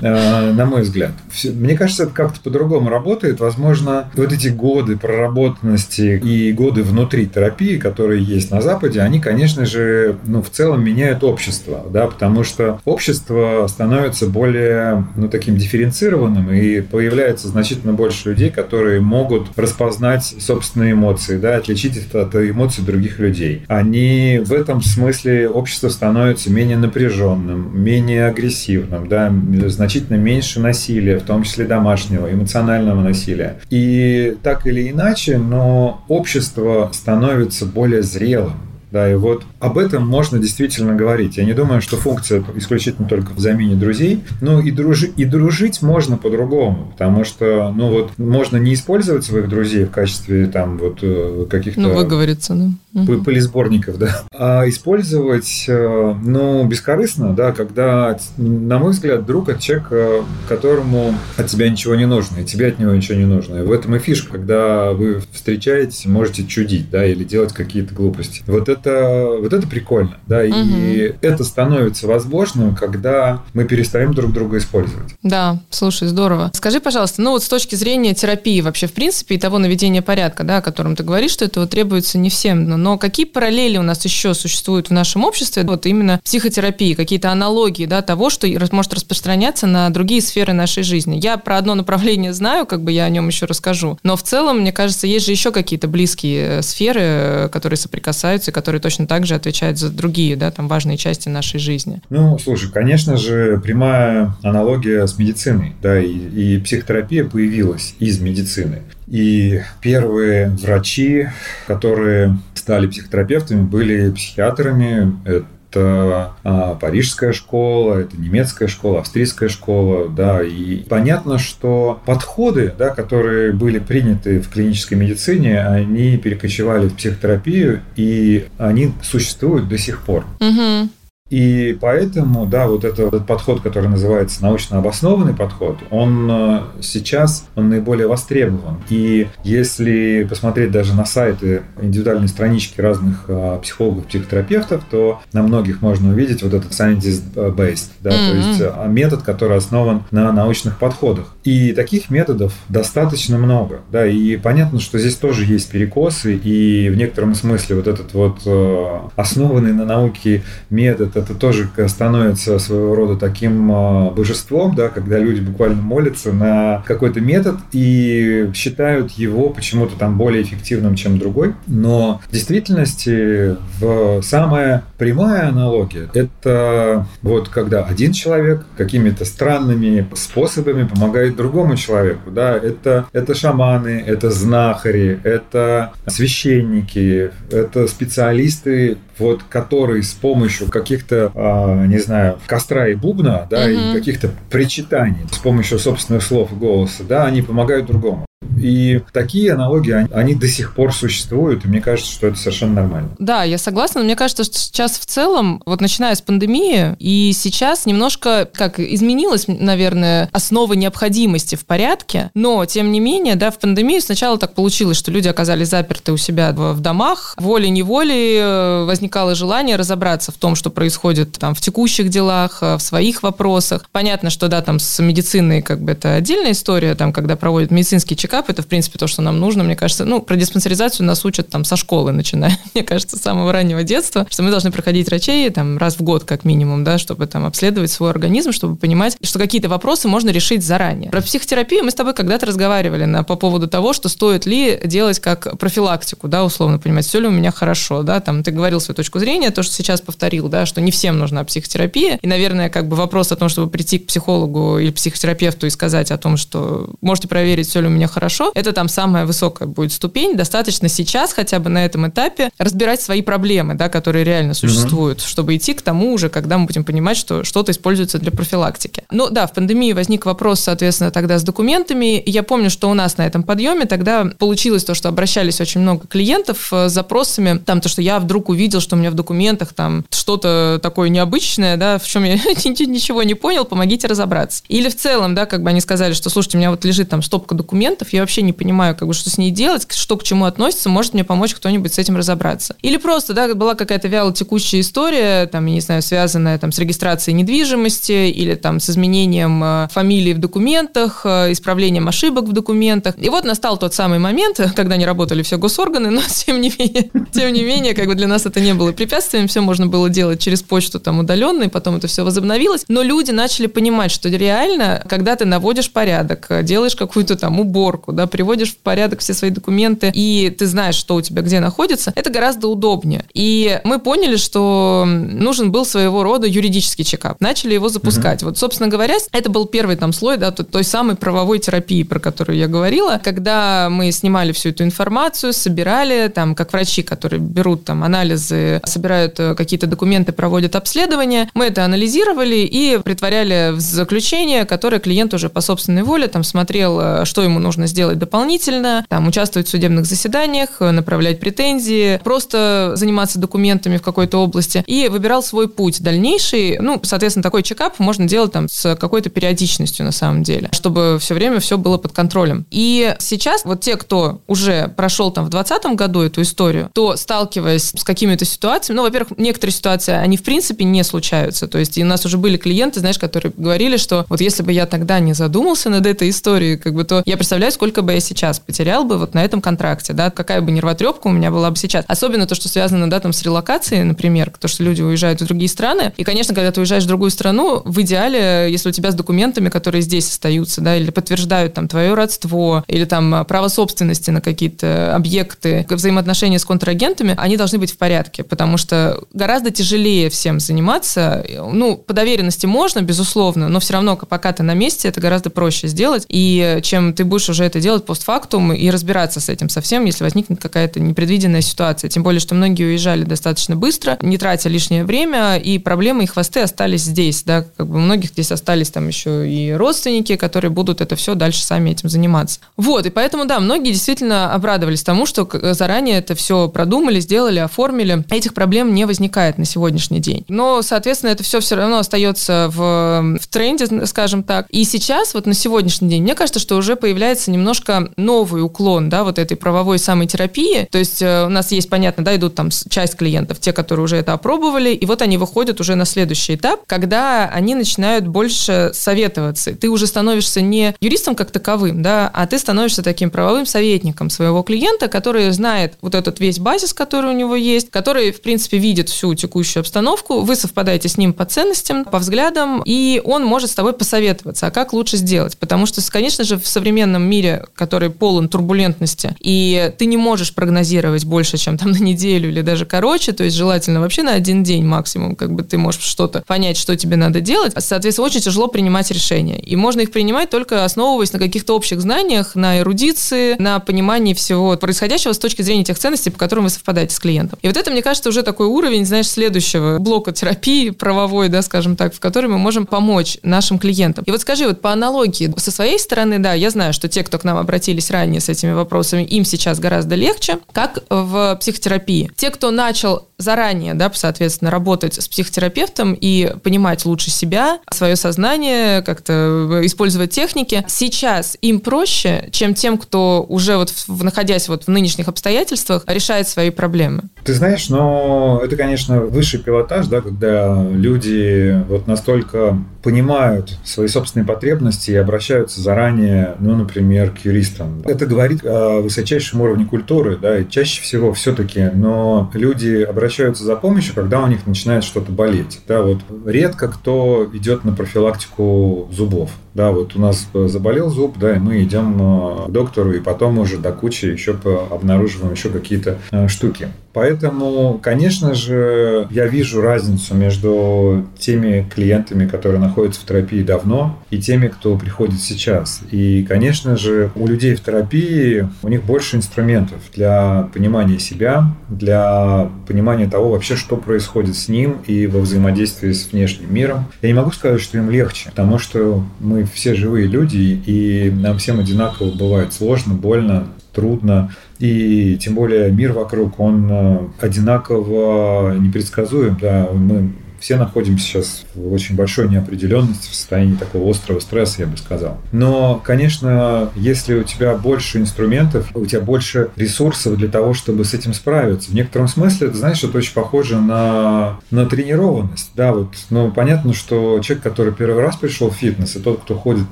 э, 0.01 0.51
на 0.51 0.65
мой 0.67 0.83
взгляд. 0.83 1.11
Мне 1.45 1.75
кажется, 1.75 2.03
это 2.03 2.11
как-то 2.13 2.39
по-другому 2.41 2.91
работает. 2.91 3.39
Возможно, 3.39 4.11
вот 4.13 4.31
эти 4.31 4.49
годы 4.49 4.97
проработанности 4.97 6.21
и 6.23 6.51
годы 6.53 6.83
внутри 6.83 7.25
терапии, 7.25 7.77
которые 7.77 8.23
есть 8.23 8.51
на 8.51 8.61
Западе, 8.61 9.01
они, 9.01 9.19
конечно 9.19 9.65
же, 9.65 10.17
ну, 10.23 10.43
в 10.43 10.51
целом 10.51 10.83
меняют 10.83 11.23
общество, 11.23 11.83
да, 11.89 12.05
потому 12.05 12.43
что 12.43 12.79
общество 12.85 13.65
становится 13.67 14.27
более, 14.27 15.07
ну, 15.15 15.27
таким 15.27 15.57
дифференцированным, 15.57 16.53
и 16.53 16.81
появляется 16.81 17.47
значительно 17.47 17.93
больше 17.93 18.29
людей, 18.29 18.51
которые 18.51 19.01
могут 19.01 19.47
распознать 19.57 20.35
собственные 20.39 20.91
эмоции, 20.91 21.37
да, 21.37 21.55
отличить 21.55 21.97
это 21.97 22.21
от 22.21 22.35
эмоций 22.35 22.74
эмоций 22.75 22.83
других 22.83 23.19
людей. 23.19 23.63
Они 23.67 24.41
в 24.43 24.53
этом 24.53 24.81
смысле 24.81 25.49
общество 25.49 25.89
становится 25.89 26.51
менее 26.51 26.77
напряженным, 26.77 27.71
менее 27.73 28.27
агрессивным, 28.27 29.07
да, 29.07 29.33
значительно 29.67 30.17
меньше 30.17 30.59
насилия, 30.59 31.17
в 31.17 31.23
том 31.23 31.43
числе 31.43 31.65
домашнего, 31.65 32.31
эмоционального 32.31 33.01
насилия. 33.01 33.57
И 33.69 34.35
так 34.43 34.67
или 34.67 34.89
иначе, 34.89 35.37
но 35.37 36.03
общество 36.07 36.89
становится 36.93 37.65
более 37.65 38.01
зрелым. 38.01 38.53
Да, 38.95 39.11
и 39.11 39.15
вот 39.15 39.43
об 39.59 39.77
этом 39.77 40.07
можно 40.07 40.39
действительно 40.39 40.95
говорить. 40.95 41.35
Я 41.35 41.43
не 41.43 41.51
думаю, 41.51 41.81
что 41.81 41.97
функция 41.97 42.41
исключительно 42.55 43.09
только 43.09 43.33
в 43.33 43.39
замене 43.39 43.75
друзей. 43.75 44.23
Ну 44.39 44.61
и, 44.61 44.71
дружи, 44.71 45.07
и 45.07 45.25
дружить 45.25 45.81
можно 45.81 46.15
по-другому, 46.15 46.93
потому 46.93 47.25
что, 47.25 47.73
ну 47.75 47.89
вот, 47.89 48.17
можно 48.17 48.55
не 48.55 48.73
использовать 48.73 49.25
своих 49.25 49.49
друзей 49.49 49.83
в 49.83 49.91
качестве 49.91 50.45
там 50.45 50.77
вот 50.77 50.99
э, 51.01 51.45
каких-то... 51.49 51.81
Ну, 51.81 51.93
выговориться, 51.93 52.55
да 52.55 52.69
угу. 52.95 53.23
полисборников, 53.23 53.97
да, 53.97 54.23
а 54.33 54.67
использовать, 54.67 55.65
э, 55.67 56.15
ну, 56.23 56.65
бескорыстно, 56.65 57.33
да, 57.33 57.51
когда, 57.51 58.17
на 58.37 58.79
мой 58.79 58.91
взгляд, 58.91 59.25
друг– 59.25 59.49
это 59.49 59.61
человек, 59.61 59.87
э, 59.91 60.21
которому 60.47 61.13
от 61.37 61.47
тебя 61.47 61.69
ничего 61.69 61.95
не 61.95 62.05
нужно, 62.05 62.39
и 62.39 62.45
тебе 62.45 62.67
от 62.67 62.79
него 62.79 62.93
ничего 62.93 63.17
не 63.17 63.25
нужно. 63.25 63.57
И 63.57 63.61
в 63.61 63.71
этом 63.71 63.95
и 63.95 63.99
фишка, 63.99 64.33
когда 64.33 64.93
вы 64.93 65.21
встречаетесь, 65.31 66.05
можете 66.05 66.45
чудить, 66.45 66.89
да, 66.89 67.05
или 67.05 67.23
делать 67.23 67.53
какие-то 67.53 67.93
глупости. 67.93 68.43
Вот 68.47 68.69
это, 68.69 69.37
вот 69.41 69.53
это 69.53 69.67
прикольно, 69.67 70.17
да, 70.27 70.39
угу. 70.39 70.53
и 70.55 71.13
это 71.21 71.43
становится 71.43 72.07
возможным, 72.07 72.75
когда 72.75 73.43
мы 73.53 73.65
перестаем 73.65 74.13
друг 74.13 74.31
друга 74.31 74.57
использовать. 74.57 75.15
Да, 75.21 75.59
слушай, 75.69 76.07
здорово. 76.07 76.51
Скажи, 76.53 76.79
пожалуйста, 76.79 77.21
ну 77.21 77.31
вот 77.31 77.43
с 77.43 77.49
точки 77.49 77.75
зрения 77.75 78.13
терапии 78.13 78.61
вообще, 78.61 78.87
в 78.87 78.93
принципе, 78.93 79.35
и 79.35 79.37
того 79.37 79.57
наведения 79.57 80.01
порядка, 80.01 80.43
да, 80.43 80.57
о 80.57 80.61
котором 80.61 80.95
ты 80.95 81.03
говоришь, 81.03 81.31
что 81.31 81.45
этого 81.45 81.67
требуется 81.67 82.17
не 82.17 82.29
всем, 82.29 82.63
но 82.63 82.77
но 82.85 82.99
какие 82.99 83.25
параллели 83.25 83.79
у 83.79 83.81
нас 83.81 84.05
еще 84.05 84.35
существуют 84.35 84.91
в 84.91 84.93
нашем 84.93 85.23
обществе, 85.23 85.63
вот 85.63 85.87
именно 85.87 86.21
психотерапии, 86.23 86.93
какие-то 86.93 87.31
аналогии, 87.31 87.87
да, 87.87 88.03
того, 88.03 88.29
что 88.29 88.47
может 88.71 88.93
распространяться 88.93 89.65
на 89.65 89.89
другие 89.89 90.21
сферы 90.21 90.53
нашей 90.53 90.83
жизни. 90.83 91.19
Я 91.19 91.37
про 91.37 91.57
одно 91.57 91.73
направление 91.73 92.31
знаю, 92.31 92.67
как 92.67 92.83
бы 92.83 92.91
я 92.91 93.05
о 93.05 93.09
нем 93.09 93.27
еще 93.27 93.47
расскажу, 93.47 93.97
но 94.03 94.15
в 94.15 94.21
целом, 94.21 94.59
мне 94.59 94.71
кажется, 94.71 95.07
есть 95.07 95.25
же 95.25 95.31
еще 95.31 95.51
какие-то 95.51 95.87
близкие 95.87 96.59
э, 96.59 96.61
сферы, 96.61 97.01
э, 97.01 97.49
которые 97.51 97.77
соприкасаются, 97.77 98.51
и 98.51 98.53
которые 98.53 98.79
точно 98.79 99.07
так 99.07 99.25
же 99.25 99.33
отвечают 99.33 99.79
за 99.79 99.89
другие, 99.89 100.35
да, 100.35 100.51
там 100.51 100.67
важные 100.67 100.97
части 100.97 101.27
нашей 101.27 101.59
жизни. 101.59 102.03
Ну, 102.11 102.37
слушай, 102.37 102.71
конечно 102.71 103.17
же, 103.17 103.59
прямая 103.63 104.35
аналогия 104.43 105.07
с 105.07 105.17
медициной, 105.17 105.73
да, 105.81 105.99
и, 105.99 106.11
и 106.11 106.59
психотерапия 106.59 107.23
появилась 107.23 107.95
из 107.97 108.19
медицины. 108.19 108.83
И 109.07 109.61
первые 109.81 110.49
врачи, 110.49 111.27
которые 111.67 112.37
стали 112.65 112.87
психотерапевтами, 112.87 113.61
были 113.61 114.09
психиатрами. 114.09 115.19
Это 115.23 116.33
а, 116.43 116.73
парижская 116.73 117.31
школа, 117.31 117.99
это 117.99 118.17
немецкая 118.17 118.67
школа, 118.67 119.01
австрийская 119.01 119.49
школа, 119.49 120.09
да, 120.09 120.41
и 120.41 120.77
понятно, 120.77 121.37
что 121.37 122.01
подходы, 122.07 122.73
да, 122.75 122.89
которые 122.89 123.51
были 123.51 123.77
приняты 123.77 124.39
в 124.41 124.49
клинической 124.49 124.97
медицине, 124.97 125.63
они 125.63 126.17
перекочевали 126.17 126.87
в 126.87 126.95
психотерапию, 126.95 127.81
и 127.95 128.47
они 128.57 128.93
существуют 129.03 129.69
до 129.69 129.77
сих 129.77 130.01
пор. 130.01 130.25
Угу. 130.39 130.89
И 131.35 131.77
поэтому, 131.81 132.45
да, 132.45 132.65
вот 132.65 132.85
этот 132.85 133.27
подход, 133.27 133.59
который 133.59 133.89
называется 133.89 134.41
научно 134.41 134.77
обоснованный 134.77 135.33
подход, 135.33 135.77
он 135.91 136.29
э, 136.31 136.61
сейчас 136.81 137.45
он 137.55 137.67
наиболее 137.67 138.07
востребован. 138.07 138.77
И 138.87 139.27
если 139.43 140.25
посмотреть 140.29 140.71
даже 140.71 140.95
на 140.95 141.03
сайты, 141.03 141.63
индивидуальные 141.81 142.29
странички 142.29 142.79
разных 142.79 143.25
э, 143.27 143.59
психологов, 143.61 144.05
психотерапевтов, 144.05 144.85
то 144.89 145.19
на 145.33 145.43
многих 145.43 145.81
можно 145.81 146.11
увидеть 146.11 146.41
вот 146.41 146.53
этот 146.53 146.71
scientist-based, 146.71 147.89
да, 147.99 148.11
mm-hmm. 148.11 148.31
то 148.31 148.37
есть 148.37 148.61
э, 148.61 148.87
метод, 148.87 149.23
который 149.23 149.57
основан 149.57 150.03
на 150.11 150.31
научных 150.31 150.79
подходах. 150.79 151.35
И 151.43 151.73
таких 151.73 152.09
методов 152.09 152.53
достаточно 152.69 153.37
много, 153.37 153.81
да, 153.91 154.07
и 154.07 154.37
понятно, 154.37 154.79
что 154.79 154.97
здесь 154.99 155.17
тоже 155.17 155.43
есть 155.43 155.69
перекосы, 155.69 156.37
и 156.37 156.89
в 156.89 156.95
некотором 156.95 157.35
смысле 157.35 157.75
вот 157.75 157.87
этот 157.87 158.13
вот 158.13 159.11
основанный 159.17 159.73
на 159.73 159.83
науке 159.83 160.41
метод 160.69 161.24
это 161.25 161.33
тоже 161.33 161.69
становится 161.87 162.59
своего 162.59 162.95
рода 162.95 163.15
таким 163.15 163.71
а, 163.71 164.11
божеством, 164.11 164.75
да, 164.75 164.89
когда 164.89 165.17
люди 165.17 165.41
буквально 165.41 165.81
молятся 165.81 166.31
на 166.31 166.83
какой-то 166.85 167.19
метод 167.19 167.57
и 167.71 168.51
считают 168.53 169.11
его 169.11 169.49
почему-то 169.49 169.97
там 169.97 170.17
более 170.17 170.43
эффективным, 170.43 170.95
чем 170.95 171.17
другой. 171.17 171.53
Но 171.67 172.21
в 172.27 172.31
действительности 172.31 173.57
в 173.79 174.21
самая 174.21 174.83
прямая 174.97 175.49
аналогия– 175.49 176.09
это 176.13 177.07
вот 177.21 177.49
когда 177.49 177.83
один 177.83 178.13
человек 178.13 178.65
какими-то 178.77 179.25
странными 179.25 180.07
способами 180.13 180.87
помогает 180.87 181.35
другому 181.35 181.75
человеку. 181.75 182.31
Да, 182.31 182.55
это, 182.55 183.07
это 183.13 183.33
шаманы, 183.33 184.03
это 184.05 184.29
знахари, 184.29 185.19
это 185.23 185.93
священники, 186.07 187.31
это 187.49 187.87
специалисты, 187.87 188.97
вот, 189.17 189.43
которые 189.43 190.03
с 190.03 190.11
помощью 190.11 190.69
каких 190.69 191.04
каких-то, 191.05 191.31
а, 191.35 191.85
не 191.85 191.99
знаю, 191.99 192.37
костра 192.47 192.87
и 192.87 192.95
бубна, 192.95 193.47
да, 193.49 193.65
угу. 193.65 193.69
и 193.69 193.93
каких-то 193.93 194.29
причитаний 194.49 195.27
с 195.31 195.37
помощью 195.37 195.79
собственных 195.79 196.23
слов 196.23 196.51
и 196.51 196.55
голоса, 196.55 197.03
да, 197.07 197.25
они 197.25 197.41
помогают 197.41 197.85
другому. 197.85 198.25
И 198.59 199.01
такие 199.13 199.53
аналогии, 199.53 200.07
они 200.13 200.35
до 200.35 200.47
сих 200.47 200.75
пор 200.75 200.93
существуют, 200.93 201.65
и 201.65 201.67
мне 201.67 201.81
кажется, 201.81 202.11
что 202.11 202.27
это 202.27 202.37
совершенно 202.37 202.73
нормально. 202.73 203.09
Да, 203.19 203.43
я 203.43 203.57
согласна, 203.57 204.01
но 204.01 204.05
мне 204.05 204.15
кажется, 204.15 204.43
что 204.43 204.57
сейчас 204.57 204.97
в 204.97 205.05
целом, 205.05 205.61
вот 205.65 205.81
начиная 205.81 206.15
с 206.15 206.21
пандемии, 206.21 206.95
и 206.99 207.33
сейчас 207.33 207.85
немножко, 207.85 208.49
как 208.53 208.79
изменилась, 208.79 209.45
наверное, 209.47 210.29
основа 210.31 210.73
необходимости 210.73 211.55
в 211.55 211.65
порядке, 211.65 212.31
но, 212.33 212.65
тем 212.65 212.91
не 212.91 212.99
менее, 212.99 213.35
да, 213.35 213.51
в 213.51 213.59
пандемии 213.59 213.99
сначала 213.99 214.37
так 214.37 214.53
получилось, 214.53 214.97
что 214.97 215.11
люди 215.11 215.27
оказались 215.27 215.69
заперты 215.69 216.11
у 216.11 216.17
себя 216.17 216.51
в 216.51 216.79
домах, 216.79 217.35
волей-неволей 217.37 218.37
э, 218.37 218.85
возникало 218.85 219.35
желание 219.35 219.75
разобраться 219.75 220.31
в 220.31 220.35
том, 220.35 220.55
что 220.55 220.69
происходит 220.69 221.33
там 221.33 221.55
в 221.55 221.61
текущих 221.61 222.09
делах, 222.09 222.59
э, 222.61 222.75
в 222.75 222.81
своих 222.81 223.23
вопросах. 223.23 223.85
Понятно, 223.91 224.29
что, 224.29 224.47
да, 224.47 224.61
там 224.61 224.79
с 224.79 225.01
медициной 225.01 225.61
как 225.61 225.81
бы 225.81 225.93
это 225.93 226.15
отдельная 226.15 226.51
история, 226.51 226.95
там, 226.95 227.13
когда 227.13 227.35
проводят 227.35 227.71
медицинский 227.71 228.15
чекап, 228.15 228.34
чекап, 228.35 228.49
это, 228.49 228.61
в 228.61 228.67
принципе, 228.67 228.97
то, 228.97 229.07
что 229.07 229.21
нам 229.21 229.39
нужно, 229.39 229.63
мне 229.63 229.75
кажется. 229.75 230.05
Ну, 230.05 230.21
про 230.21 230.35
диспансеризацию 230.35 231.05
нас 231.05 231.23
учат 231.25 231.49
там 231.49 231.63
со 231.63 231.75
школы, 231.75 232.11
начиная, 232.11 232.57
мне 232.73 232.83
кажется, 232.83 233.17
с 233.17 233.21
самого 233.21 233.51
раннего 233.51 233.83
детства, 233.83 234.25
что 234.29 234.43
мы 234.43 234.51
должны 234.51 234.71
проходить 234.71 235.07
врачей 235.07 235.49
там 235.49 235.77
раз 235.77 235.95
в 235.95 236.01
год, 236.01 236.23
как 236.23 236.45
минимум, 236.45 236.83
да, 236.83 236.97
чтобы 236.97 237.27
там 237.27 237.45
обследовать 237.45 237.91
свой 237.91 238.09
организм, 238.09 238.51
чтобы 238.51 238.75
понимать, 238.75 239.17
что 239.21 239.39
какие-то 239.39 239.69
вопросы 239.69 240.07
можно 240.07 240.29
решить 240.29 240.63
заранее. 240.63 241.11
Про 241.11 241.21
психотерапию 241.21 241.83
мы 241.83 241.91
с 241.91 241.95
тобой 241.95 242.13
когда-то 242.13 242.45
разговаривали 242.45 243.05
на, 243.05 243.23
по 243.23 243.35
поводу 243.35 243.67
того, 243.67 243.93
что 243.93 244.09
стоит 244.09 244.45
ли 244.45 244.79
делать 244.83 245.19
как 245.19 245.57
профилактику, 245.57 246.27
да, 246.27 246.43
условно 246.43 246.79
понимать, 246.79 247.05
все 247.05 247.19
ли 247.19 247.27
у 247.27 247.31
меня 247.31 247.51
хорошо, 247.51 248.03
да, 248.03 248.19
там 248.19 248.43
ты 248.43 248.51
говорил 248.51 248.79
свою 248.79 248.95
точку 248.95 249.19
зрения, 249.19 249.51
то, 249.51 249.63
что 249.63 249.73
сейчас 249.73 250.01
повторил, 250.01 250.49
да, 250.49 250.65
что 250.65 250.81
не 250.81 250.91
всем 250.91 251.17
нужна 251.17 251.43
психотерапия, 251.43 252.19
и, 252.21 252.27
наверное, 252.27 252.69
как 252.69 252.87
бы 252.87 252.95
вопрос 252.95 253.31
о 253.31 253.35
том, 253.35 253.49
чтобы 253.49 253.69
прийти 253.69 253.99
к 253.99 254.07
психологу 254.07 254.79
или 254.79 254.91
психотерапевту 254.91 255.67
и 255.67 255.69
сказать 255.69 256.11
о 256.11 256.17
том, 256.17 256.37
что 256.37 256.89
можете 257.01 257.27
проверить, 257.27 257.67
все 257.67 257.81
ли 257.81 257.87
у 257.87 257.89
меня 257.89 258.07
хорошо, 258.15 258.51
это 258.55 258.71
там 258.71 258.87
самая 258.87 259.25
высокая 259.25 259.67
будет 259.67 259.91
ступень. 259.91 260.37
Достаточно 260.37 260.87
сейчас 260.87 261.33
хотя 261.33 261.59
бы 261.59 261.69
на 261.69 261.85
этом 261.85 262.07
этапе 262.07 262.49
разбирать 262.57 263.01
свои 263.01 263.21
проблемы, 263.21 263.75
да, 263.75 263.89
которые 263.89 264.23
реально 264.23 264.53
существуют, 264.53 265.19
угу. 265.19 265.27
чтобы 265.27 265.55
идти 265.55 265.73
к 265.73 265.81
тому 265.81 266.13
уже, 266.13 266.29
когда 266.29 266.57
мы 266.57 266.65
будем 266.65 266.85
понимать, 266.85 267.17
что 267.17 267.43
что-то 267.43 267.71
используется 267.71 268.19
для 268.19 268.31
профилактики. 268.31 269.03
Ну 269.11 269.29
да, 269.29 269.47
в 269.47 269.53
пандемии 269.53 269.91
возник 269.91 270.25
вопрос, 270.25 270.61
соответственно, 270.61 271.11
тогда 271.11 271.37
с 271.37 271.43
документами. 271.43 272.23
Я 272.25 272.43
помню, 272.43 272.69
что 272.69 272.89
у 272.89 272.93
нас 272.93 273.17
на 273.17 273.27
этом 273.27 273.43
подъеме 273.43 273.85
тогда 273.85 274.25
получилось 274.39 274.85
то, 274.85 274.93
что 274.93 275.09
обращались 275.09 275.59
очень 275.59 275.81
много 275.81 276.07
клиентов 276.07 276.71
э, 276.71 276.89
с 276.89 276.93
запросами, 276.93 277.57
там 277.57 277.81
то, 277.81 277.89
что 277.89 278.01
я 278.01 278.19
вдруг 278.19 278.49
увидел, 278.49 278.79
что 278.79 278.95
у 278.95 278.99
меня 278.99 279.11
в 279.11 279.15
документах 279.15 279.73
там 279.73 280.05
что-то 280.09 280.79
такое 280.81 281.09
необычное, 281.09 281.77
да, 281.77 281.97
в 281.97 282.07
чем 282.07 282.23
я 282.23 282.35
ничего 282.35 283.23
не 283.23 283.33
понял, 283.33 283.65
помогите 283.65 284.07
разобраться. 284.07 284.63
Или 284.67 284.89
в 284.89 284.95
целом, 284.95 285.35
да, 285.35 285.45
как 285.45 285.63
бы 285.63 285.69
они 285.69 285.81
сказали, 285.81 286.13
что, 286.13 286.29
слушайте, 286.29 286.57
у 286.57 286.59
меня 286.59 286.71
вот 286.71 286.85
лежит 286.85 287.09
там 287.09 287.21
стопка 287.21 287.55
документов, 287.55 288.04
я 288.13 288.21
вообще 288.21 288.41
не 288.41 288.53
понимаю, 288.53 288.95
как 288.95 289.07
бы, 289.07 289.13
что 289.13 289.29
с 289.29 289.37
ней 289.37 289.51
делать, 289.51 289.85
что 289.91 290.17
к 290.17 290.23
чему 290.23 290.45
относится, 290.45 290.89
может 290.89 291.13
мне 291.13 291.23
помочь 291.23 291.53
кто-нибудь 291.53 291.93
с 291.93 291.99
этим 291.99 292.17
разобраться. 292.17 292.75
Или 292.81 292.97
просто, 292.97 293.33
да, 293.33 293.53
была 293.53 293.75
какая-то 293.75 294.07
вяло 294.07 294.33
текущая 294.33 294.79
история, 294.79 295.47
там, 295.47 295.65
я 295.65 295.73
не 295.73 295.81
знаю, 295.81 296.01
связанная 296.01 296.57
там 296.57 296.71
с 296.71 296.79
регистрацией 296.79 297.35
недвижимости 297.35 298.29
или 298.29 298.55
там 298.55 298.79
с 298.79 298.89
изменением 298.89 299.63
э, 299.63 299.87
фамилии 299.91 300.33
в 300.33 300.39
документах, 300.39 301.21
э, 301.23 301.51
исправлением 301.51 302.07
ошибок 302.07 302.45
в 302.45 302.51
документах. 302.51 303.15
И 303.17 303.29
вот 303.29 303.45
настал 303.45 303.77
тот 303.77 303.93
самый 303.93 304.19
момент, 304.19 304.59
когда 304.75 304.97
не 304.97 305.05
работали 305.05 305.43
все 305.43 305.57
госорганы, 305.57 306.09
но 306.09 306.21
тем 306.27 306.61
не 306.61 306.71
менее, 306.77 307.09
тем 307.31 307.53
не 307.53 307.63
менее, 307.63 307.93
как 307.93 308.07
бы 308.07 308.15
для 308.15 308.27
нас 308.27 308.45
это 308.45 308.59
не 308.59 308.73
было 308.73 308.91
препятствием, 308.91 309.47
все 309.47 309.61
можно 309.61 309.87
было 309.87 310.09
делать 310.09 310.39
через 310.39 310.61
почту 310.61 310.99
там 310.99 311.19
удаленно, 311.19 311.63
и 311.63 311.69
потом 311.69 311.95
это 311.95 312.07
все 312.07 312.23
возобновилось. 312.23 312.85
Но 312.87 313.01
люди 313.01 313.31
начали 313.31 313.67
понимать, 313.67 314.11
что 314.11 314.29
реально, 314.29 315.03
когда 315.07 315.35
ты 315.35 315.45
наводишь 315.45 315.91
порядок, 315.91 316.47
делаешь 316.63 316.95
какую-то 316.95 317.35
там 317.35 317.59
уборку, 317.59 317.94
да, 318.07 318.27
приводишь 318.27 318.73
в 318.73 318.77
порядок 318.77 319.19
все 319.19 319.33
свои 319.33 319.51
документы, 319.51 320.11
и 320.13 320.53
ты 320.57 320.67
знаешь, 320.67 320.95
что 320.95 321.15
у 321.15 321.21
тебя 321.21 321.41
где 321.41 321.59
находится, 321.59 322.11
это 322.15 322.29
гораздо 322.29 322.67
удобнее. 322.67 323.25
И 323.33 323.79
мы 323.83 323.99
поняли, 323.99 324.35
что 324.35 325.03
нужен 325.05 325.71
был 325.71 325.85
своего 325.85 326.23
рода 326.23 326.47
юридический 326.47 327.03
чекап. 327.03 327.39
Начали 327.39 327.73
его 327.73 327.89
запускать. 327.89 328.41
Угу. 328.41 328.49
Вот, 328.49 328.57
собственно 328.57 328.89
говоря, 328.89 329.15
это 329.31 329.49
был 329.49 329.65
первый 329.65 329.95
там 329.95 330.13
слой, 330.13 330.37
да, 330.37 330.51
той 330.51 330.83
самой 330.83 331.15
правовой 331.15 331.59
терапии, 331.59 332.03
про 332.03 332.19
которую 332.19 332.57
я 332.57 332.67
говорила, 332.67 333.19
когда 333.23 333.89
мы 333.89 334.11
снимали 334.11 334.51
всю 334.51 334.69
эту 334.69 334.83
информацию, 334.83 335.53
собирали, 335.53 336.27
там, 336.27 336.55
как 336.55 336.73
врачи, 336.73 337.03
которые 337.03 337.39
берут 337.39 337.85
там 337.85 338.03
анализы, 338.03 338.81
собирают 338.83 339.39
э, 339.39 339.55
какие-то 339.55 339.87
документы, 339.87 340.31
проводят 340.31 340.75
обследование, 340.75 341.49
мы 341.53 341.65
это 341.65 341.85
анализировали 341.85 342.57
и 342.57 342.99
притворяли 343.03 343.71
в 343.73 343.79
заключение, 343.79 344.65
которое 344.65 344.99
клиент 344.99 345.33
уже 345.33 345.49
по 345.49 345.61
собственной 345.61 346.03
воле 346.03 346.27
там 346.27 346.43
смотрел, 346.43 346.99
э, 346.99 347.25
что 347.25 347.41
ему 347.41 347.59
нужно 347.59 347.84
сделать 347.87 348.05
делать 348.05 348.19
дополнительно, 348.19 349.05
там, 349.09 349.27
участвовать 349.27 349.67
в 349.67 349.71
судебных 349.71 350.05
заседаниях, 350.05 350.79
направлять 350.79 351.39
претензии, 351.39 352.19
просто 352.23 352.91
заниматься 352.95 353.39
документами 353.39 353.97
в 353.97 354.01
какой-то 354.01 354.37
области 354.37 354.83
и 354.85 355.07
выбирал 355.07 355.41
свой 355.41 355.67
путь 355.67 356.01
дальнейший. 356.03 356.77
Ну, 356.79 356.99
соответственно, 357.03 357.41
такой 357.41 357.63
чекап 357.63 357.99
можно 357.99 358.27
делать 358.27 358.51
там 358.51 358.69
с 358.69 358.95
какой-то 358.95 359.29
периодичностью 359.29 360.05
на 360.05 360.11
самом 360.11 360.43
деле, 360.43 360.69
чтобы 360.71 361.17
все 361.19 361.33
время 361.33 361.59
все 361.59 361.77
было 361.77 361.97
под 361.97 362.11
контролем. 362.11 362.65
И 362.69 363.15
сейчас 363.19 363.65
вот 363.65 363.81
те, 363.81 363.95
кто 363.95 364.41
уже 364.47 364.93
прошел 364.95 365.31
там 365.31 365.45
в 365.45 365.49
2020 365.49 365.97
году 365.97 366.21
эту 366.21 366.41
историю, 366.41 366.89
то 366.93 367.15
сталкиваясь 367.15 367.91
с 367.95 368.03
какими-то 368.03 368.45
ситуациями, 368.45 368.97
ну, 368.97 369.03
во-первых, 369.03 369.37
некоторые 369.37 369.73
ситуации, 369.73 370.13
они 370.13 370.37
в 370.37 370.43
принципе 370.43 370.85
не 370.85 371.03
случаются. 371.03 371.67
То 371.67 371.79
есть 371.79 371.97
у 371.97 372.05
нас 372.05 372.25
уже 372.25 372.37
были 372.37 372.57
клиенты, 372.57 372.99
знаешь, 372.99 373.17
которые 373.17 373.51
говорили, 373.55 373.97
что 373.97 374.25
вот 374.29 374.41
если 374.41 374.63
бы 374.63 374.71
я 374.71 374.85
тогда 374.85 375.19
не 375.19 375.33
задумался 375.33 375.89
над 375.89 376.05
этой 376.05 376.29
историей, 376.29 376.77
как 376.77 376.93
бы, 376.93 377.03
то 377.03 377.23
я 377.25 377.35
представляю, 377.35 377.71
сколько 377.75 378.01
бы 378.01 378.13
я 378.13 378.19
сейчас 378.19 378.59
потерял 378.59 379.03
бы 379.03 379.17
вот 379.17 379.33
на 379.33 379.43
этом 379.43 379.61
контракте, 379.61 380.13
да, 380.13 380.31
какая 380.31 380.61
бы 380.61 380.71
нервотрепка 380.71 381.27
у 381.27 381.31
меня 381.31 381.51
была 381.51 381.69
бы 381.69 381.77
сейчас. 381.77 382.05
Особенно 382.07 382.47
то, 382.47 382.55
что 382.55 382.67
связано, 382.67 383.09
да, 383.09 383.19
там 383.19 383.33
с 383.33 383.43
релокацией, 383.43 384.03
например, 384.03 384.51
то, 384.59 384.67
что 384.67 384.83
люди 384.83 385.01
уезжают 385.01 385.41
в 385.41 385.45
другие 385.45 385.69
страны. 385.69 386.13
И, 386.17 386.23
конечно, 386.23 386.55
когда 386.55 386.71
ты 386.71 386.79
уезжаешь 386.81 387.03
в 387.03 387.07
другую 387.07 387.31
страну, 387.31 387.81
в 387.85 388.01
идеале, 388.01 388.67
если 388.71 388.89
у 388.89 388.91
тебя 388.91 389.11
с 389.11 389.15
документами, 389.15 389.69
которые 389.69 390.01
здесь 390.01 390.29
остаются, 390.29 390.81
да, 390.81 390.95
или 390.97 391.11
подтверждают 391.11 391.73
там 391.73 391.87
твое 391.87 392.13
родство, 392.13 392.83
или 392.87 393.05
там 393.05 393.45
право 393.45 393.67
собственности 393.67 394.31
на 394.31 394.41
какие-то 394.41 395.15
объекты, 395.15 395.85
взаимоотношения 395.89 396.59
с 396.59 396.65
контрагентами, 396.65 397.35
они 397.37 397.57
должны 397.57 397.77
быть 397.77 397.91
в 397.91 397.97
порядке, 397.97 398.43
потому 398.43 398.77
что 398.77 399.21
гораздо 399.33 399.71
тяжелее 399.71 400.29
всем 400.29 400.59
заниматься. 400.59 401.45
Ну, 401.71 401.97
по 401.97 402.13
доверенности 402.13 402.65
можно, 402.65 403.01
безусловно, 403.01 403.67
но 403.67 403.79
все 403.79 403.93
равно, 403.93 404.15
пока 404.15 404.53
ты 404.53 404.63
на 404.63 404.73
месте, 404.73 405.09
это 405.09 405.19
гораздо 405.19 405.49
проще 405.49 405.87
сделать. 405.87 406.25
И 406.29 406.79
чем 406.83 407.13
ты 407.13 407.25
будешь 407.25 407.49
уже 407.49 407.64
это 407.65 407.79
делать 407.79 408.05
постфактум 408.05 408.73
и 408.73 408.89
разбираться 408.89 409.39
с 409.39 409.49
этим 409.49 409.69
совсем, 409.69 410.05
если 410.05 410.23
возникнет 410.23 410.61
какая-то 410.61 410.99
непредвиденная 410.99 411.61
ситуация. 411.61 412.09
Тем 412.09 412.23
более, 412.23 412.39
что 412.39 412.55
многие 412.55 412.85
уезжали 412.85 413.23
достаточно 413.23 413.75
быстро, 413.75 414.17
не 414.21 414.37
тратя 414.37 414.69
лишнее 414.69 415.03
время, 415.03 415.57
и 415.57 415.77
проблемы 415.77 416.23
и 416.23 416.27
хвосты 416.27 416.61
остались 416.61 417.03
здесь. 417.03 417.43
Да, 417.43 417.65
как 417.75 417.87
бы 417.87 417.95
у 417.95 417.99
многих 417.99 418.29
здесь 418.29 418.51
остались 418.51 418.89
там 418.89 419.07
еще 419.07 419.49
и 419.49 419.71
родственники, 419.73 420.35
которые 420.35 420.71
будут 420.71 421.01
это 421.01 421.15
все 421.15 421.35
дальше 421.35 421.63
сами 421.63 421.91
этим 421.91 422.09
заниматься. 422.09 422.59
Вот, 422.77 423.05
и 423.05 423.09
поэтому, 423.09 423.45
да, 423.45 423.59
многие 423.59 423.91
действительно 423.91 424.53
обрадовались 424.53 425.03
тому, 425.03 425.25
что 425.25 425.47
заранее 425.73 426.17
это 426.17 426.35
все 426.35 426.67
продумали, 426.69 427.19
сделали, 427.19 427.59
оформили. 427.59 428.23
Этих 428.29 428.53
проблем 428.53 428.93
не 428.93 429.05
возникает 429.05 429.57
на 429.57 429.65
сегодняшний 429.65 430.19
день. 430.19 430.45
Но, 430.47 430.81
соответственно, 430.81 431.31
это 431.31 431.43
все 431.43 431.59
все 431.59 431.75
равно 431.75 431.99
остается 431.99 432.69
в, 432.71 433.37
в 433.41 433.47
тренде, 433.47 434.05
скажем 434.05 434.43
так. 434.43 434.67
И 434.69 434.83
сейчас, 434.83 435.33
вот 435.33 435.45
на 435.45 435.53
сегодняшний 435.53 436.09
день, 436.09 436.23
мне 436.23 436.35
кажется, 436.35 436.59
что 436.59 436.75
уже 436.75 436.95
появляется 436.95 437.51
немножко 437.55 438.09
новый 438.17 438.61
уклон, 438.61 439.09
да, 439.09 439.23
вот 439.23 439.39
этой 439.39 439.57
правовой 439.57 439.99
самой 439.99 440.27
терапии. 440.27 440.87
То 440.91 440.97
есть 440.97 441.21
э, 441.21 441.45
у 441.45 441.49
нас 441.49 441.71
есть, 441.71 441.89
понятно, 441.89 442.23
да, 442.23 442.35
идут 442.35 442.55
там 442.55 442.69
часть 442.69 443.15
клиентов, 443.15 443.59
те, 443.59 443.73
которые 443.73 444.03
уже 444.03 444.17
это 444.17 444.33
опробовали, 444.33 444.91
и 444.91 445.05
вот 445.05 445.21
они 445.21 445.37
выходят 445.37 445.79
уже 445.81 445.95
на 445.95 446.05
следующий 446.05 446.55
этап, 446.55 446.81
когда 446.87 447.49
они 447.49 447.75
начинают 447.75 448.27
больше 448.27 448.91
советоваться. 448.93 449.73
Ты 449.75 449.89
уже 449.89 450.07
становишься 450.07 450.61
не 450.61 450.95
юристом 451.01 451.35
как 451.35 451.51
таковым, 451.51 452.01
да, 452.01 452.29
а 452.33 452.47
ты 452.47 452.59
становишься 452.59 453.01
таким 453.03 453.29
правовым 453.29 453.65
советником 453.65 454.29
своего 454.29 454.61
клиента, 454.63 455.07
который 455.07 455.49
знает 455.51 455.95
вот 456.01 456.15
этот 456.15 456.39
весь 456.39 456.59
базис, 456.59 456.93
который 456.93 457.31
у 457.31 457.33
него 457.33 457.55
есть, 457.55 457.89
который, 457.89 458.31
в 458.31 458.41
принципе, 458.41 458.77
видит 458.77 459.09
всю 459.09 459.33
текущую 459.35 459.81
обстановку, 459.81 460.41
вы 460.41 460.55
совпадаете 460.55 461.09
с 461.09 461.17
ним 461.17 461.33
по 461.33 461.45
ценностям, 461.45 462.05
по 462.05 462.19
взглядам, 462.19 462.81
и 462.85 463.21
он 463.23 463.43
может 463.45 463.69
с 463.71 463.75
тобой 463.75 463.93
посоветоваться, 463.93 464.67
а 464.67 464.71
как 464.71 464.93
лучше 464.93 465.17
сделать. 465.17 465.57
Потому 465.57 465.85
что, 465.85 466.01
конечно 466.11 466.43
же, 466.43 466.57
в 466.57 466.67
современном 466.67 467.23
мире, 467.23 467.44
который 467.75 468.09
полон 468.09 468.49
турбулентности, 468.49 469.35
и 469.39 469.91
ты 469.97 470.05
не 470.05 470.17
можешь 470.17 470.53
прогнозировать 470.53 471.25
больше, 471.25 471.57
чем 471.57 471.77
там 471.77 471.91
на 471.91 471.97
неделю 471.97 472.49
или 472.49 472.61
даже 472.61 472.85
короче, 472.85 473.31
то 473.31 473.43
есть 473.43 473.55
желательно 473.55 473.99
вообще 473.99 474.23
на 474.23 474.33
один 474.33 474.63
день 474.63 474.85
максимум, 474.85 475.35
как 475.35 475.53
бы 475.53 475.63
ты 475.63 475.77
можешь 475.77 476.03
что-то 476.03 476.43
понять, 476.47 476.77
что 476.77 476.95
тебе 476.95 477.15
надо 477.15 477.41
делать. 477.41 477.73
Соответственно, 477.77 478.27
очень 478.27 478.41
тяжело 478.41 478.67
принимать 478.67 479.11
решения. 479.11 479.59
И 479.59 479.75
можно 479.75 480.01
их 480.01 480.11
принимать 480.11 480.49
только 480.49 480.85
основываясь 480.85 481.33
на 481.33 481.39
каких-то 481.39 481.75
общих 481.75 482.01
знаниях, 482.01 482.55
на 482.55 482.79
эрудиции, 482.79 483.55
на 483.59 483.79
понимании 483.79 484.33
всего 484.33 484.75
происходящего 484.77 485.33
с 485.33 485.39
точки 485.39 485.61
зрения 485.61 485.83
тех 485.83 485.97
ценностей, 485.97 486.29
по 486.29 486.37
которым 486.37 486.65
вы 486.65 486.69
совпадаете 486.69 487.15
с 487.15 487.19
клиентом. 487.19 487.59
И 487.61 487.67
вот 487.67 487.77
это, 487.77 487.91
мне 487.91 488.01
кажется, 488.01 488.29
уже 488.29 488.43
такой 488.43 488.67
уровень, 488.67 489.05
знаешь, 489.05 489.27
следующего 489.27 489.97
блока 489.99 490.31
терапии 490.31 490.91
правовой, 490.91 491.49
да, 491.49 491.61
скажем 491.61 491.95
так, 491.95 492.13
в 492.13 492.19
которой 492.19 492.47
мы 492.47 492.57
можем 492.57 492.85
помочь 492.85 493.37
нашим 493.43 493.79
клиентам. 493.79 494.23
И 494.25 494.31
вот 494.31 494.41
скажи, 494.41 494.67
вот 494.67 494.81
по 494.81 494.91
аналогии, 494.91 495.53
со 495.57 495.71
своей 495.71 495.99
стороны, 495.99 496.39
да, 496.39 496.53
я 496.53 496.69
знаю, 496.69 496.93
что 496.93 497.07
те, 497.07 497.23
кто 497.25 497.37
к 497.39 497.43
нам 497.43 497.57
обратились 497.57 498.11
ранее 498.11 498.39
с 498.39 498.49
этими 498.49 498.71
вопросами, 498.71 499.23
им 499.23 499.43
сейчас 499.45 499.79
гораздо 499.79 500.15
легче, 500.15 500.59
как 500.71 500.99
в 501.09 501.55
психотерапии. 501.59 502.31
Те, 502.35 502.49
кто 502.51 502.71
начал 502.71 503.27
заранее, 503.37 503.93
да, 503.93 504.11
соответственно, 504.13 504.71
работать 504.71 505.21
с 505.21 505.27
психотерапевтом 505.27 506.13
и 506.19 506.53
понимать 506.63 507.05
лучше 507.05 507.29
себя, 507.29 507.79
свое 507.91 508.15
сознание, 508.15 509.01
как-то 509.01 509.81
использовать 509.83 510.31
техники, 510.31 510.83
сейчас 510.87 511.57
им 511.61 511.79
проще, 511.79 512.49
чем 512.51 512.73
тем, 512.73 512.97
кто 512.97 513.45
уже 513.47 513.77
вот 513.77 513.89
в, 513.89 514.23
находясь 514.23 514.69
вот 514.69 514.85
в 514.85 514.87
нынешних 514.87 515.27
обстоятельствах, 515.27 516.03
решает 516.07 516.47
свои 516.47 516.69
проблемы. 516.69 517.23
Ты 517.43 517.53
знаешь, 517.53 517.89
но 517.89 518.61
это, 518.63 518.75
конечно, 518.75 519.21
высший 519.21 519.59
пилотаж, 519.59 520.07
да, 520.07 520.21
когда 520.21 520.83
люди 520.91 521.83
вот 521.87 522.07
настолько 522.07 522.77
понимают 523.03 523.77
свои 523.83 524.07
собственные 524.07 524.47
потребности 524.47 525.11
и 525.11 525.15
обращаются 525.15 525.79
заранее, 525.79 526.55
ну, 526.59 526.75
например, 526.75 527.31
к 527.31 527.45
юристам. 527.45 528.01
Это 528.05 528.25
говорит 528.25 528.65
о 528.65 529.01
высочайшем 529.01 529.61
уровне 529.61 529.85
культуры, 529.85 530.37
да, 530.37 530.59
и 530.59 530.67
чаще 530.67 531.01
всего 531.03 531.33
все-таки, 531.33 531.91
но 531.93 532.49
люди 532.53 533.03
обращаются 533.03 533.24
за 533.63 533.75
помощью, 533.75 534.15
когда 534.15 534.41
у 534.41 534.47
них 534.47 534.65
начинает 534.67 535.03
что-то 535.03 535.31
болеть. 535.31 535.81
Да, 535.87 536.01
вот 536.01 536.19
редко 536.45 536.87
кто 536.87 537.49
идет 537.53 537.83
на 537.83 537.93
профилактику 537.93 539.09
зубов. 539.11 539.51
Да, 539.75 539.91
вот 539.91 540.15
у 540.15 540.21
нас 540.21 540.47
заболел 540.53 541.09
зуб, 541.09 541.37
да, 541.37 541.57
и 541.57 541.59
мы 541.59 541.83
идем 541.83 542.15
э, 542.17 542.67
к 542.67 542.71
доктору, 542.71 543.11
и 543.11 543.19
потом 543.19 543.59
уже 543.59 543.77
до 543.77 543.91
кучи 543.91 544.25
еще 544.25 544.57
обнаруживаем 544.89 545.51
еще 545.51 545.69
какие-то 545.69 546.17
э, 546.31 546.47
штуки. 546.47 546.87
Поэтому, 547.15 547.97
конечно 548.03 548.53
же, 548.53 549.25
я 549.31 549.47
вижу 549.47 549.81
разницу 549.81 550.35
между 550.35 551.25
теми 551.39 551.89
клиентами, 551.93 552.45
которые 552.45 552.81
находятся 552.81 553.21
в 553.21 553.23
терапии 553.23 553.63
давно, 553.63 554.19
и 554.31 554.37
теми, 554.37 554.67
кто 554.67 554.97
приходит 554.97 555.39
сейчас. 555.39 556.01
И, 556.11 556.43
конечно 556.43 556.97
же, 556.97 557.31
у 557.35 557.47
людей 557.47 557.75
в 557.75 557.81
терапии 557.81 558.67
у 558.83 558.89
них 558.89 559.05
больше 559.05 559.37
инструментов 559.37 559.99
для 560.13 560.69
понимания 560.73 561.17
себя, 561.17 561.73
для 561.87 562.69
понимания 562.85 563.29
того 563.29 563.51
вообще, 563.51 563.77
что 563.77 563.95
происходит 563.95 564.57
с 564.57 564.67
ним 564.67 564.97
и 565.07 565.25
во 565.27 565.39
взаимодействии 565.39 566.11
с 566.11 566.31
внешним 566.31 566.73
миром. 566.73 567.05
Я 567.21 567.29
не 567.29 567.33
могу 567.33 567.51
сказать, 567.51 567.79
что 567.79 567.97
им 567.97 568.09
легче, 568.09 568.49
потому 568.49 568.77
что 568.77 569.23
мы 569.39 569.64
все 569.65 569.93
живые 569.93 570.27
люди, 570.27 570.81
и 570.85 571.31
нам 571.31 571.57
всем 571.57 571.79
одинаково 571.79 572.31
бывает 572.31 572.73
сложно, 572.73 573.13
больно, 573.13 573.67
трудно. 573.93 574.51
И 574.79 575.37
тем 575.37 575.55
более 575.55 575.91
мир 575.91 576.13
вокруг, 576.13 576.59
он 576.59 576.87
э, 576.89 577.19
одинаково 577.39 578.75
непредсказуем. 578.77 579.57
Да, 579.59 579.89
мы 579.93 580.31
все 580.65 580.77
находимся 580.77 581.23
сейчас 581.23 581.63
в 581.75 581.93
очень 581.93 582.15
большой 582.15 582.49
неопределенности, 582.49 583.29
в 583.29 583.35
состоянии 583.35 583.75
такого 583.75 584.09
острого 584.09 584.39
стресса, 584.39 584.81
я 584.81 584.87
бы 584.87 584.97
сказал. 584.97 585.37
Но, 585.51 586.01
конечно, 586.03 586.89
если 586.95 587.35
у 587.35 587.43
тебя 587.43 587.75
больше 587.75 588.17
инструментов, 588.17 588.89
у 588.95 589.05
тебя 589.05 589.21
больше 589.21 589.69
ресурсов 589.75 590.37
для 590.37 590.47
того, 590.47 590.73
чтобы 590.73 591.05
с 591.05 591.13
этим 591.13 591.35
справиться. 591.35 591.91
В 591.91 591.93
некотором 591.93 592.27
смысле, 592.27 592.69
ты 592.69 592.77
знаешь, 592.77 593.03
это 593.03 593.15
очень 593.15 593.35
похоже 593.35 593.79
на, 593.79 594.59
на 594.71 594.87
тренированность. 594.87 595.69
Да, 595.75 595.93
вот, 595.93 596.15
ну, 596.31 596.49
понятно, 596.49 596.95
что 596.95 597.39
человек, 597.41 597.63
который 597.63 597.93
первый 597.93 598.23
раз 598.23 598.35
пришел 598.35 598.71
в 598.71 598.75
фитнес, 598.75 599.15
и 599.15 599.19
тот, 599.19 599.41
кто 599.43 599.53
ходит 599.53 599.91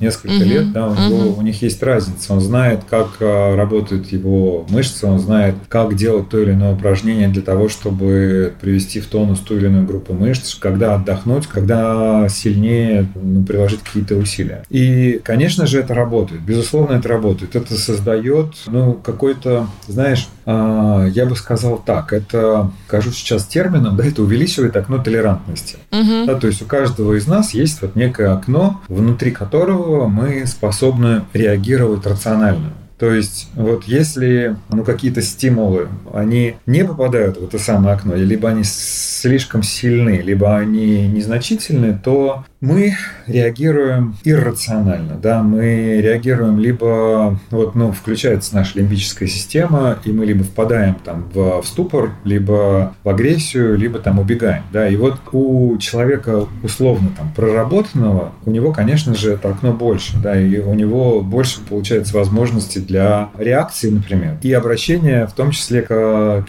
несколько 0.00 0.34
uh-huh. 0.34 0.44
лет, 0.44 0.72
да, 0.72 0.88
у, 0.88 0.94
него, 0.96 1.24
uh-huh. 1.24 1.38
у 1.38 1.42
них 1.42 1.62
есть 1.62 1.80
разница. 1.84 2.32
Он 2.32 2.40
знает, 2.40 2.80
как 2.90 3.10
а, 3.20 3.54
работают 3.54 4.10
его 4.10 4.66
мышцы, 4.68 5.06
он 5.06 5.20
знает, 5.20 5.54
как 5.68 5.94
делать 5.94 6.30
то 6.30 6.40
или 6.40 6.50
иное 6.50 6.74
упражнение 6.74 7.28
для 7.28 7.42
того, 7.42 7.68
чтобы 7.68 8.52
привести 8.60 8.98
в 8.98 9.06
тонус 9.06 9.38
ту 9.38 9.56
или 9.56 9.66
иную 9.66 9.86
группу 9.86 10.14
мышц, 10.14 10.56
когда 10.64 10.94
отдохнуть, 10.94 11.46
когда 11.46 12.26
сильнее 12.30 13.06
ну, 13.14 13.44
приложить 13.44 13.82
какие-то 13.82 14.14
усилия. 14.14 14.64
И, 14.70 15.20
конечно 15.22 15.66
же, 15.66 15.78
это 15.78 15.92
работает. 15.92 16.40
Безусловно, 16.40 16.94
это 16.94 17.06
работает. 17.06 17.54
Это 17.54 17.74
создает, 17.74 18.54
ну, 18.68 18.94
какой-то, 18.94 19.66
знаешь, 19.86 20.26
э, 20.46 21.08
я 21.12 21.26
бы 21.26 21.36
сказал 21.36 21.82
так, 21.84 22.14
это, 22.14 22.70
скажу 22.88 23.12
сейчас 23.12 23.44
термином, 23.44 23.94
да, 23.98 24.06
это 24.06 24.22
увеличивает 24.22 24.74
окно 24.74 24.96
толерантности. 24.96 25.76
Угу. 25.92 26.26
Да, 26.28 26.34
то 26.36 26.46
есть 26.46 26.62
у 26.62 26.64
каждого 26.64 27.12
из 27.12 27.26
нас 27.26 27.52
есть 27.52 27.82
вот 27.82 27.94
некое 27.94 28.32
окно, 28.32 28.80
внутри 28.88 29.32
которого 29.32 30.08
мы 30.08 30.46
способны 30.46 31.24
реагировать 31.34 32.06
рационально. 32.06 32.72
То 33.04 33.12
есть, 33.12 33.50
вот 33.54 33.84
если 33.84 34.56
ну, 34.70 34.82
какие-то 34.82 35.20
стимулы, 35.20 35.88
они 36.14 36.54
не 36.64 36.86
попадают 36.86 37.36
в 37.36 37.44
это 37.44 37.58
самое 37.58 37.96
окно, 37.96 38.14
либо 38.14 38.48
они 38.48 38.62
слишком 38.64 39.62
сильны, 39.62 40.22
либо 40.24 40.56
они 40.56 41.06
незначительны, 41.06 42.00
то 42.02 42.46
мы 42.64 42.94
реагируем 43.26 44.16
иррационально, 44.24 45.16
да, 45.16 45.42
мы 45.42 46.00
реагируем 46.00 46.58
либо, 46.58 47.38
вот, 47.50 47.74
ну, 47.74 47.92
включается 47.92 48.54
наша 48.54 48.78
лимбическая 48.78 49.28
система, 49.28 49.98
и 50.04 50.12
мы 50.12 50.24
либо 50.24 50.44
впадаем 50.44 50.94
там 50.94 51.28
в, 51.34 51.60
в 51.60 51.66
ступор, 51.66 52.12
либо 52.24 52.94
в 53.04 53.08
агрессию, 53.10 53.76
либо 53.76 53.98
там 53.98 54.18
убегаем, 54.18 54.62
да, 54.72 54.88
и 54.88 54.96
вот 54.96 55.20
у 55.32 55.76
человека 55.76 56.46
условно 56.62 57.10
там 57.16 57.32
проработанного, 57.36 58.32
у 58.46 58.50
него, 58.50 58.72
конечно 58.72 59.14
же, 59.14 59.32
это 59.32 59.50
окно 59.50 59.72
больше, 59.72 60.16
да, 60.22 60.40
и 60.40 60.58
у 60.58 60.72
него 60.72 61.20
больше 61.20 61.60
получается 61.68 62.16
возможности 62.16 62.78
для 62.78 62.93
для 62.94 63.30
реакции, 63.36 63.90
например, 63.90 64.38
и 64.40 64.52
обращения 64.52 65.26
в 65.26 65.32
том 65.32 65.50
числе 65.50 65.82
к, 65.82 65.88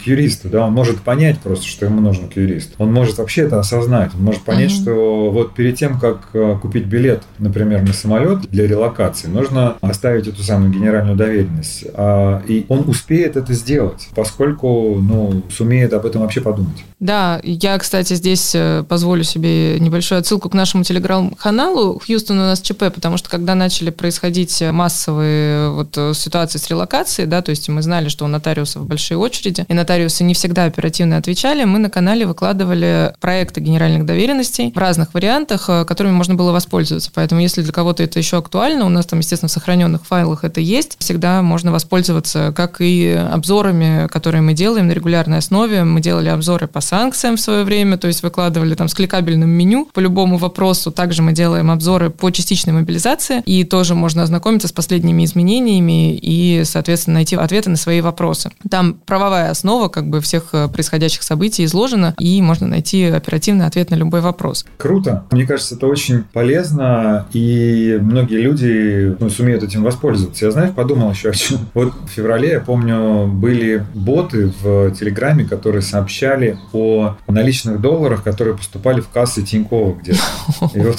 юристу. 0.02 0.48
Да? 0.48 0.66
Он 0.66 0.72
может 0.72 1.00
понять 1.00 1.40
просто, 1.40 1.66
что 1.66 1.86
ему 1.86 2.00
нужен 2.00 2.28
к 2.28 2.36
юристу. 2.36 2.74
Он 2.78 2.92
может 2.92 3.18
вообще 3.18 3.42
это 3.42 3.58
осознать. 3.58 4.12
Он 4.14 4.22
может 4.22 4.42
понять, 4.42 4.70
mm-hmm. 4.70 4.82
что 4.82 5.30
вот 5.32 5.54
перед 5.54 5.76
тем, 5.76 5.98
как 5.98 6.28
э, 6.34 6.56
купить 6.62 6.84
билет, 6.84 7.22
например, 7.38 7.82
на 7.82 7.92
самолет 7.92 8.42
для 8.48 8.68
релокации, 8.68 9.26
нужно 9.26 9.76
оставить 9.80 10.28
эту 10.28 10.42
самую 10.42 10.70
генеральную 10.70 11.16
доверенность. 11.16 11.84
А, 11.94 12.40
и 12.46 12.64
он 12.68 12.88
успеет 12.88 13.36
это 13.36 13.52
сделать, 13.52 14.08
поскольку 14.14 15.00
ну, 15.00 15.42
сумеет 15.50 15.92
об 15.94 16.06
этом 16.06 16.22
вообще 16.22 16.40
подумать. 16.40 16.84
Да, 17.00 17.40
я, 17.42 17.76
кстати, 17.78 18.14
здесь 18.14 18.52
э, 18.54 18.84
позволю 18.88 19.24
себе 19.24 19.80
небольшую 19.80 20.20
отсылку 20.20 20.48
к 20.48 20.54
нашему 20.54 20.84
телеграм-каналу. 20.84 22.00
Хьюстон 22.06 22.38
у 22.38 22.42
нас 22.42 22.60
ЧП, 22.60 22.84
потому 22.94 23.16
что 23.16 23.28
когда 23.28 23.56
начали 23.56 23.90
происходить 23.90 24.62
массовые 24.70 25.70
вот 25.70 25.96
ситуации 26.26 26.58
с 26.58 26.68
релокацией, 26.68 27.28
да, 27.28 27.40
то 27.42 27.50
есть 27.50 27.68
мы 27.68 27.82
знали, 27.82 28.08
что 28.08 28.24
у 28.24 28.28
нотариусов 28.28 28.86
большие 28.86 29.18
очереди, 29.18 29.64
и 29.68 29.74
нотариусы 29.74 30.24
не 30.24 30.34
всегда 30.34 30.64
оперативно 30.64 31.16
отвечали, 31.16 31.64
мы 31.64 31.78
на 31.78 31.90
канале 31.90 32.26
выкладывали 32.26 33.14
проекты 33.20 33.60
генеральных 33.60 34.04
доверенностей 34.04 34.72
в 34.74 34.78
разных 34.78 35.14
вариантах, 35.14 35.68
э, 35.68 35.84
которыми 35.84 36.12
можно 36.12 36.34
было 36.34 36.52
воспользоваться. 36.52 37.10
Поэтому 37.14 37.40
если 37.40 37.62
для 37.62 37.72
кого-то 37.72 38.02
это 38.02 38.18
еще 38.18 38.38
актуально, 38.38 38.84
у 38.84 38.88
нас 38.88 39.06
там, 39.06 39.20
естественно, 39.20 39.48
в 39.48 39.52
сохраненных 39.52 40.04
файлах 40.06 40.44
это 40.44 40.60
есть, 40.60 40.96
всегда 40.98 41.42
можно 41.42 41.72
воспользоваться 41.72 42.52
как 42.56 42.80
и 42.80 43.06
обзорами, 43.08 44.08
которые 44.08 44.42
мы 44.42 44.54
делаем 44.54 44.88
на 44.88 44.92
регулярной 44.92 45.38
основе. 45.38 45.84
Мы 45.84 46.00
делали 46.00 46.28
обзоры 46.28 46.66
по 46.66 46.80
санкциям 46.80 47.36
в 47.36 47.40
свое 47.40 47.64
время, 47.64 47.98
то 47.98 48.08
есть 48.08 48.22
выкладывали 48.22 48.74
там 48.74 48.88
с 48.88 48.94
кликабельным 48.94 49.48
меню 49.48 49.88
по 49.92 50.00
любому 50.00 50.38
вопросу. 50.38 50.90
Также 50.90 51.22
мы 51.22 51.32
делаем 51.32 51.70
обзоры 51.70 52.10
по 52.10 52.30
частичной 52.30 52.72
мобилизации, 52.72 53.42
и 53.46 53.64
тоже 53.64 53.94
можно 53.94 54.22
ознакомиться 54.22 54.68
с 54.68 54.72
последними 54.72 55.24
изменениями 55.24 56.15
и, 56.20 56.62
соответственно, 56.64 57.14
найти 57.14 57.36
ответы 57.36 57.70
на 57.70 57.76
свои 57.76 58.00
вопросы. 58.00 58.50
Там 58.70 58.94
правовая 59.06 59.50
основа 59.50 59.88
как 59.88 60.08
бы 60.08 60.20
всех 60.20 60.48
э, 60.52 60.68
происходящих 60.68 61.22
событий 61.22 61.64
изложена, 61.64 62.14
и 62.18 62.40
можно 62.42 62.66
найти 62.66 63.04
оперативный 63.04 63.66
ответ 63.66 63.90
на 63.90 63.94
любой 63.94 64.20
вопрос. 64.20 64.66
Круто. 64.76 65.24
Мне 65.30 65.46
кажется, 65.46 65.74
это 65.74 65.86
очень 65.86 66.24
полезно, 66.32 67.26
и 67.32 67.98
многие 68.00 68.40
люди 68.40 69.16
ну, 69.18 69.30
сумеют 69.30 69.62
этим 69.62 69.82
воспользоваться. 69.82 70.44
Я, 70.46 70.50
знаешь, 70.50 70.74
подумал 70.74 71.10
еще 71.10 71.30
о 71.30 71.32
чем. 71.32 71.58
Вот 71.74 71.92
в 72.06 72.08
феврале, 72.08 72.52
я 72.52 72.60
помню, 72.60 73.26
были 73.26 73.84
боты 73.94 74.52
в 74.62 74.90
Телеграме, 74.92 75.44
которые 75.44 75.82
сообщали 75.82 76.58
о 76.72 77.16
наличных 77.28 77.80
долларах, 77.80 78.22
которые 78.22 78.56
поступали 78.56 79.00
в 79.00 79.08
кассы 79.08 79.42
Тинькова 79.42 79.98
где-то. 80.00 80.70
И 80.74 80.80
вот 80.80 80.98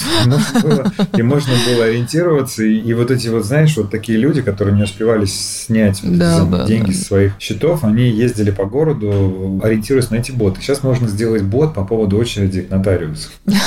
можно 1.24 1.54
было, 1.68 1.86
ориентироваться, 1.86 2.64
и, 2.64 2.78
и 2.78 2.94
вот 2.94 3.12
эти 3.12 3.28
вот, 3.28 3.46
знаешь, 3.46 3.76
вот 3.78 3.90
такие 3.92 4.18
люди, 4.18 4.42
которые 4.42 4.76
не 4.76 4.84
успевали 5.08 5.26
снять 5.26 6.02
вот 6.04 6.18
да, 6.18 6.42
эти 6.42 6.50
да, 6.52 6.66
деньги 6.66 6.92
да. 6.92 6.98
с 6.98 7.04
своих 7.04 7.34
счетов, 7.40 7.84
они 7.84 8.10
ездили 8.10 8.52
по 8.52 8.66
городу, 8.66 9.60
ориентируясь 9.64 10.10
на 10.10 10.16
эти 10.16 10.32
боты. 10.32 10.62
Сейчас 10.62 10.84
можно 10.84 11.08
сделать 11.08 11.44
бот 11.44 11.74
по 11.74 11.86
поводу 11.86 12.18
очереди 12.18 12.62
к 12.62 12.70
нотариусу. 12.70 13.30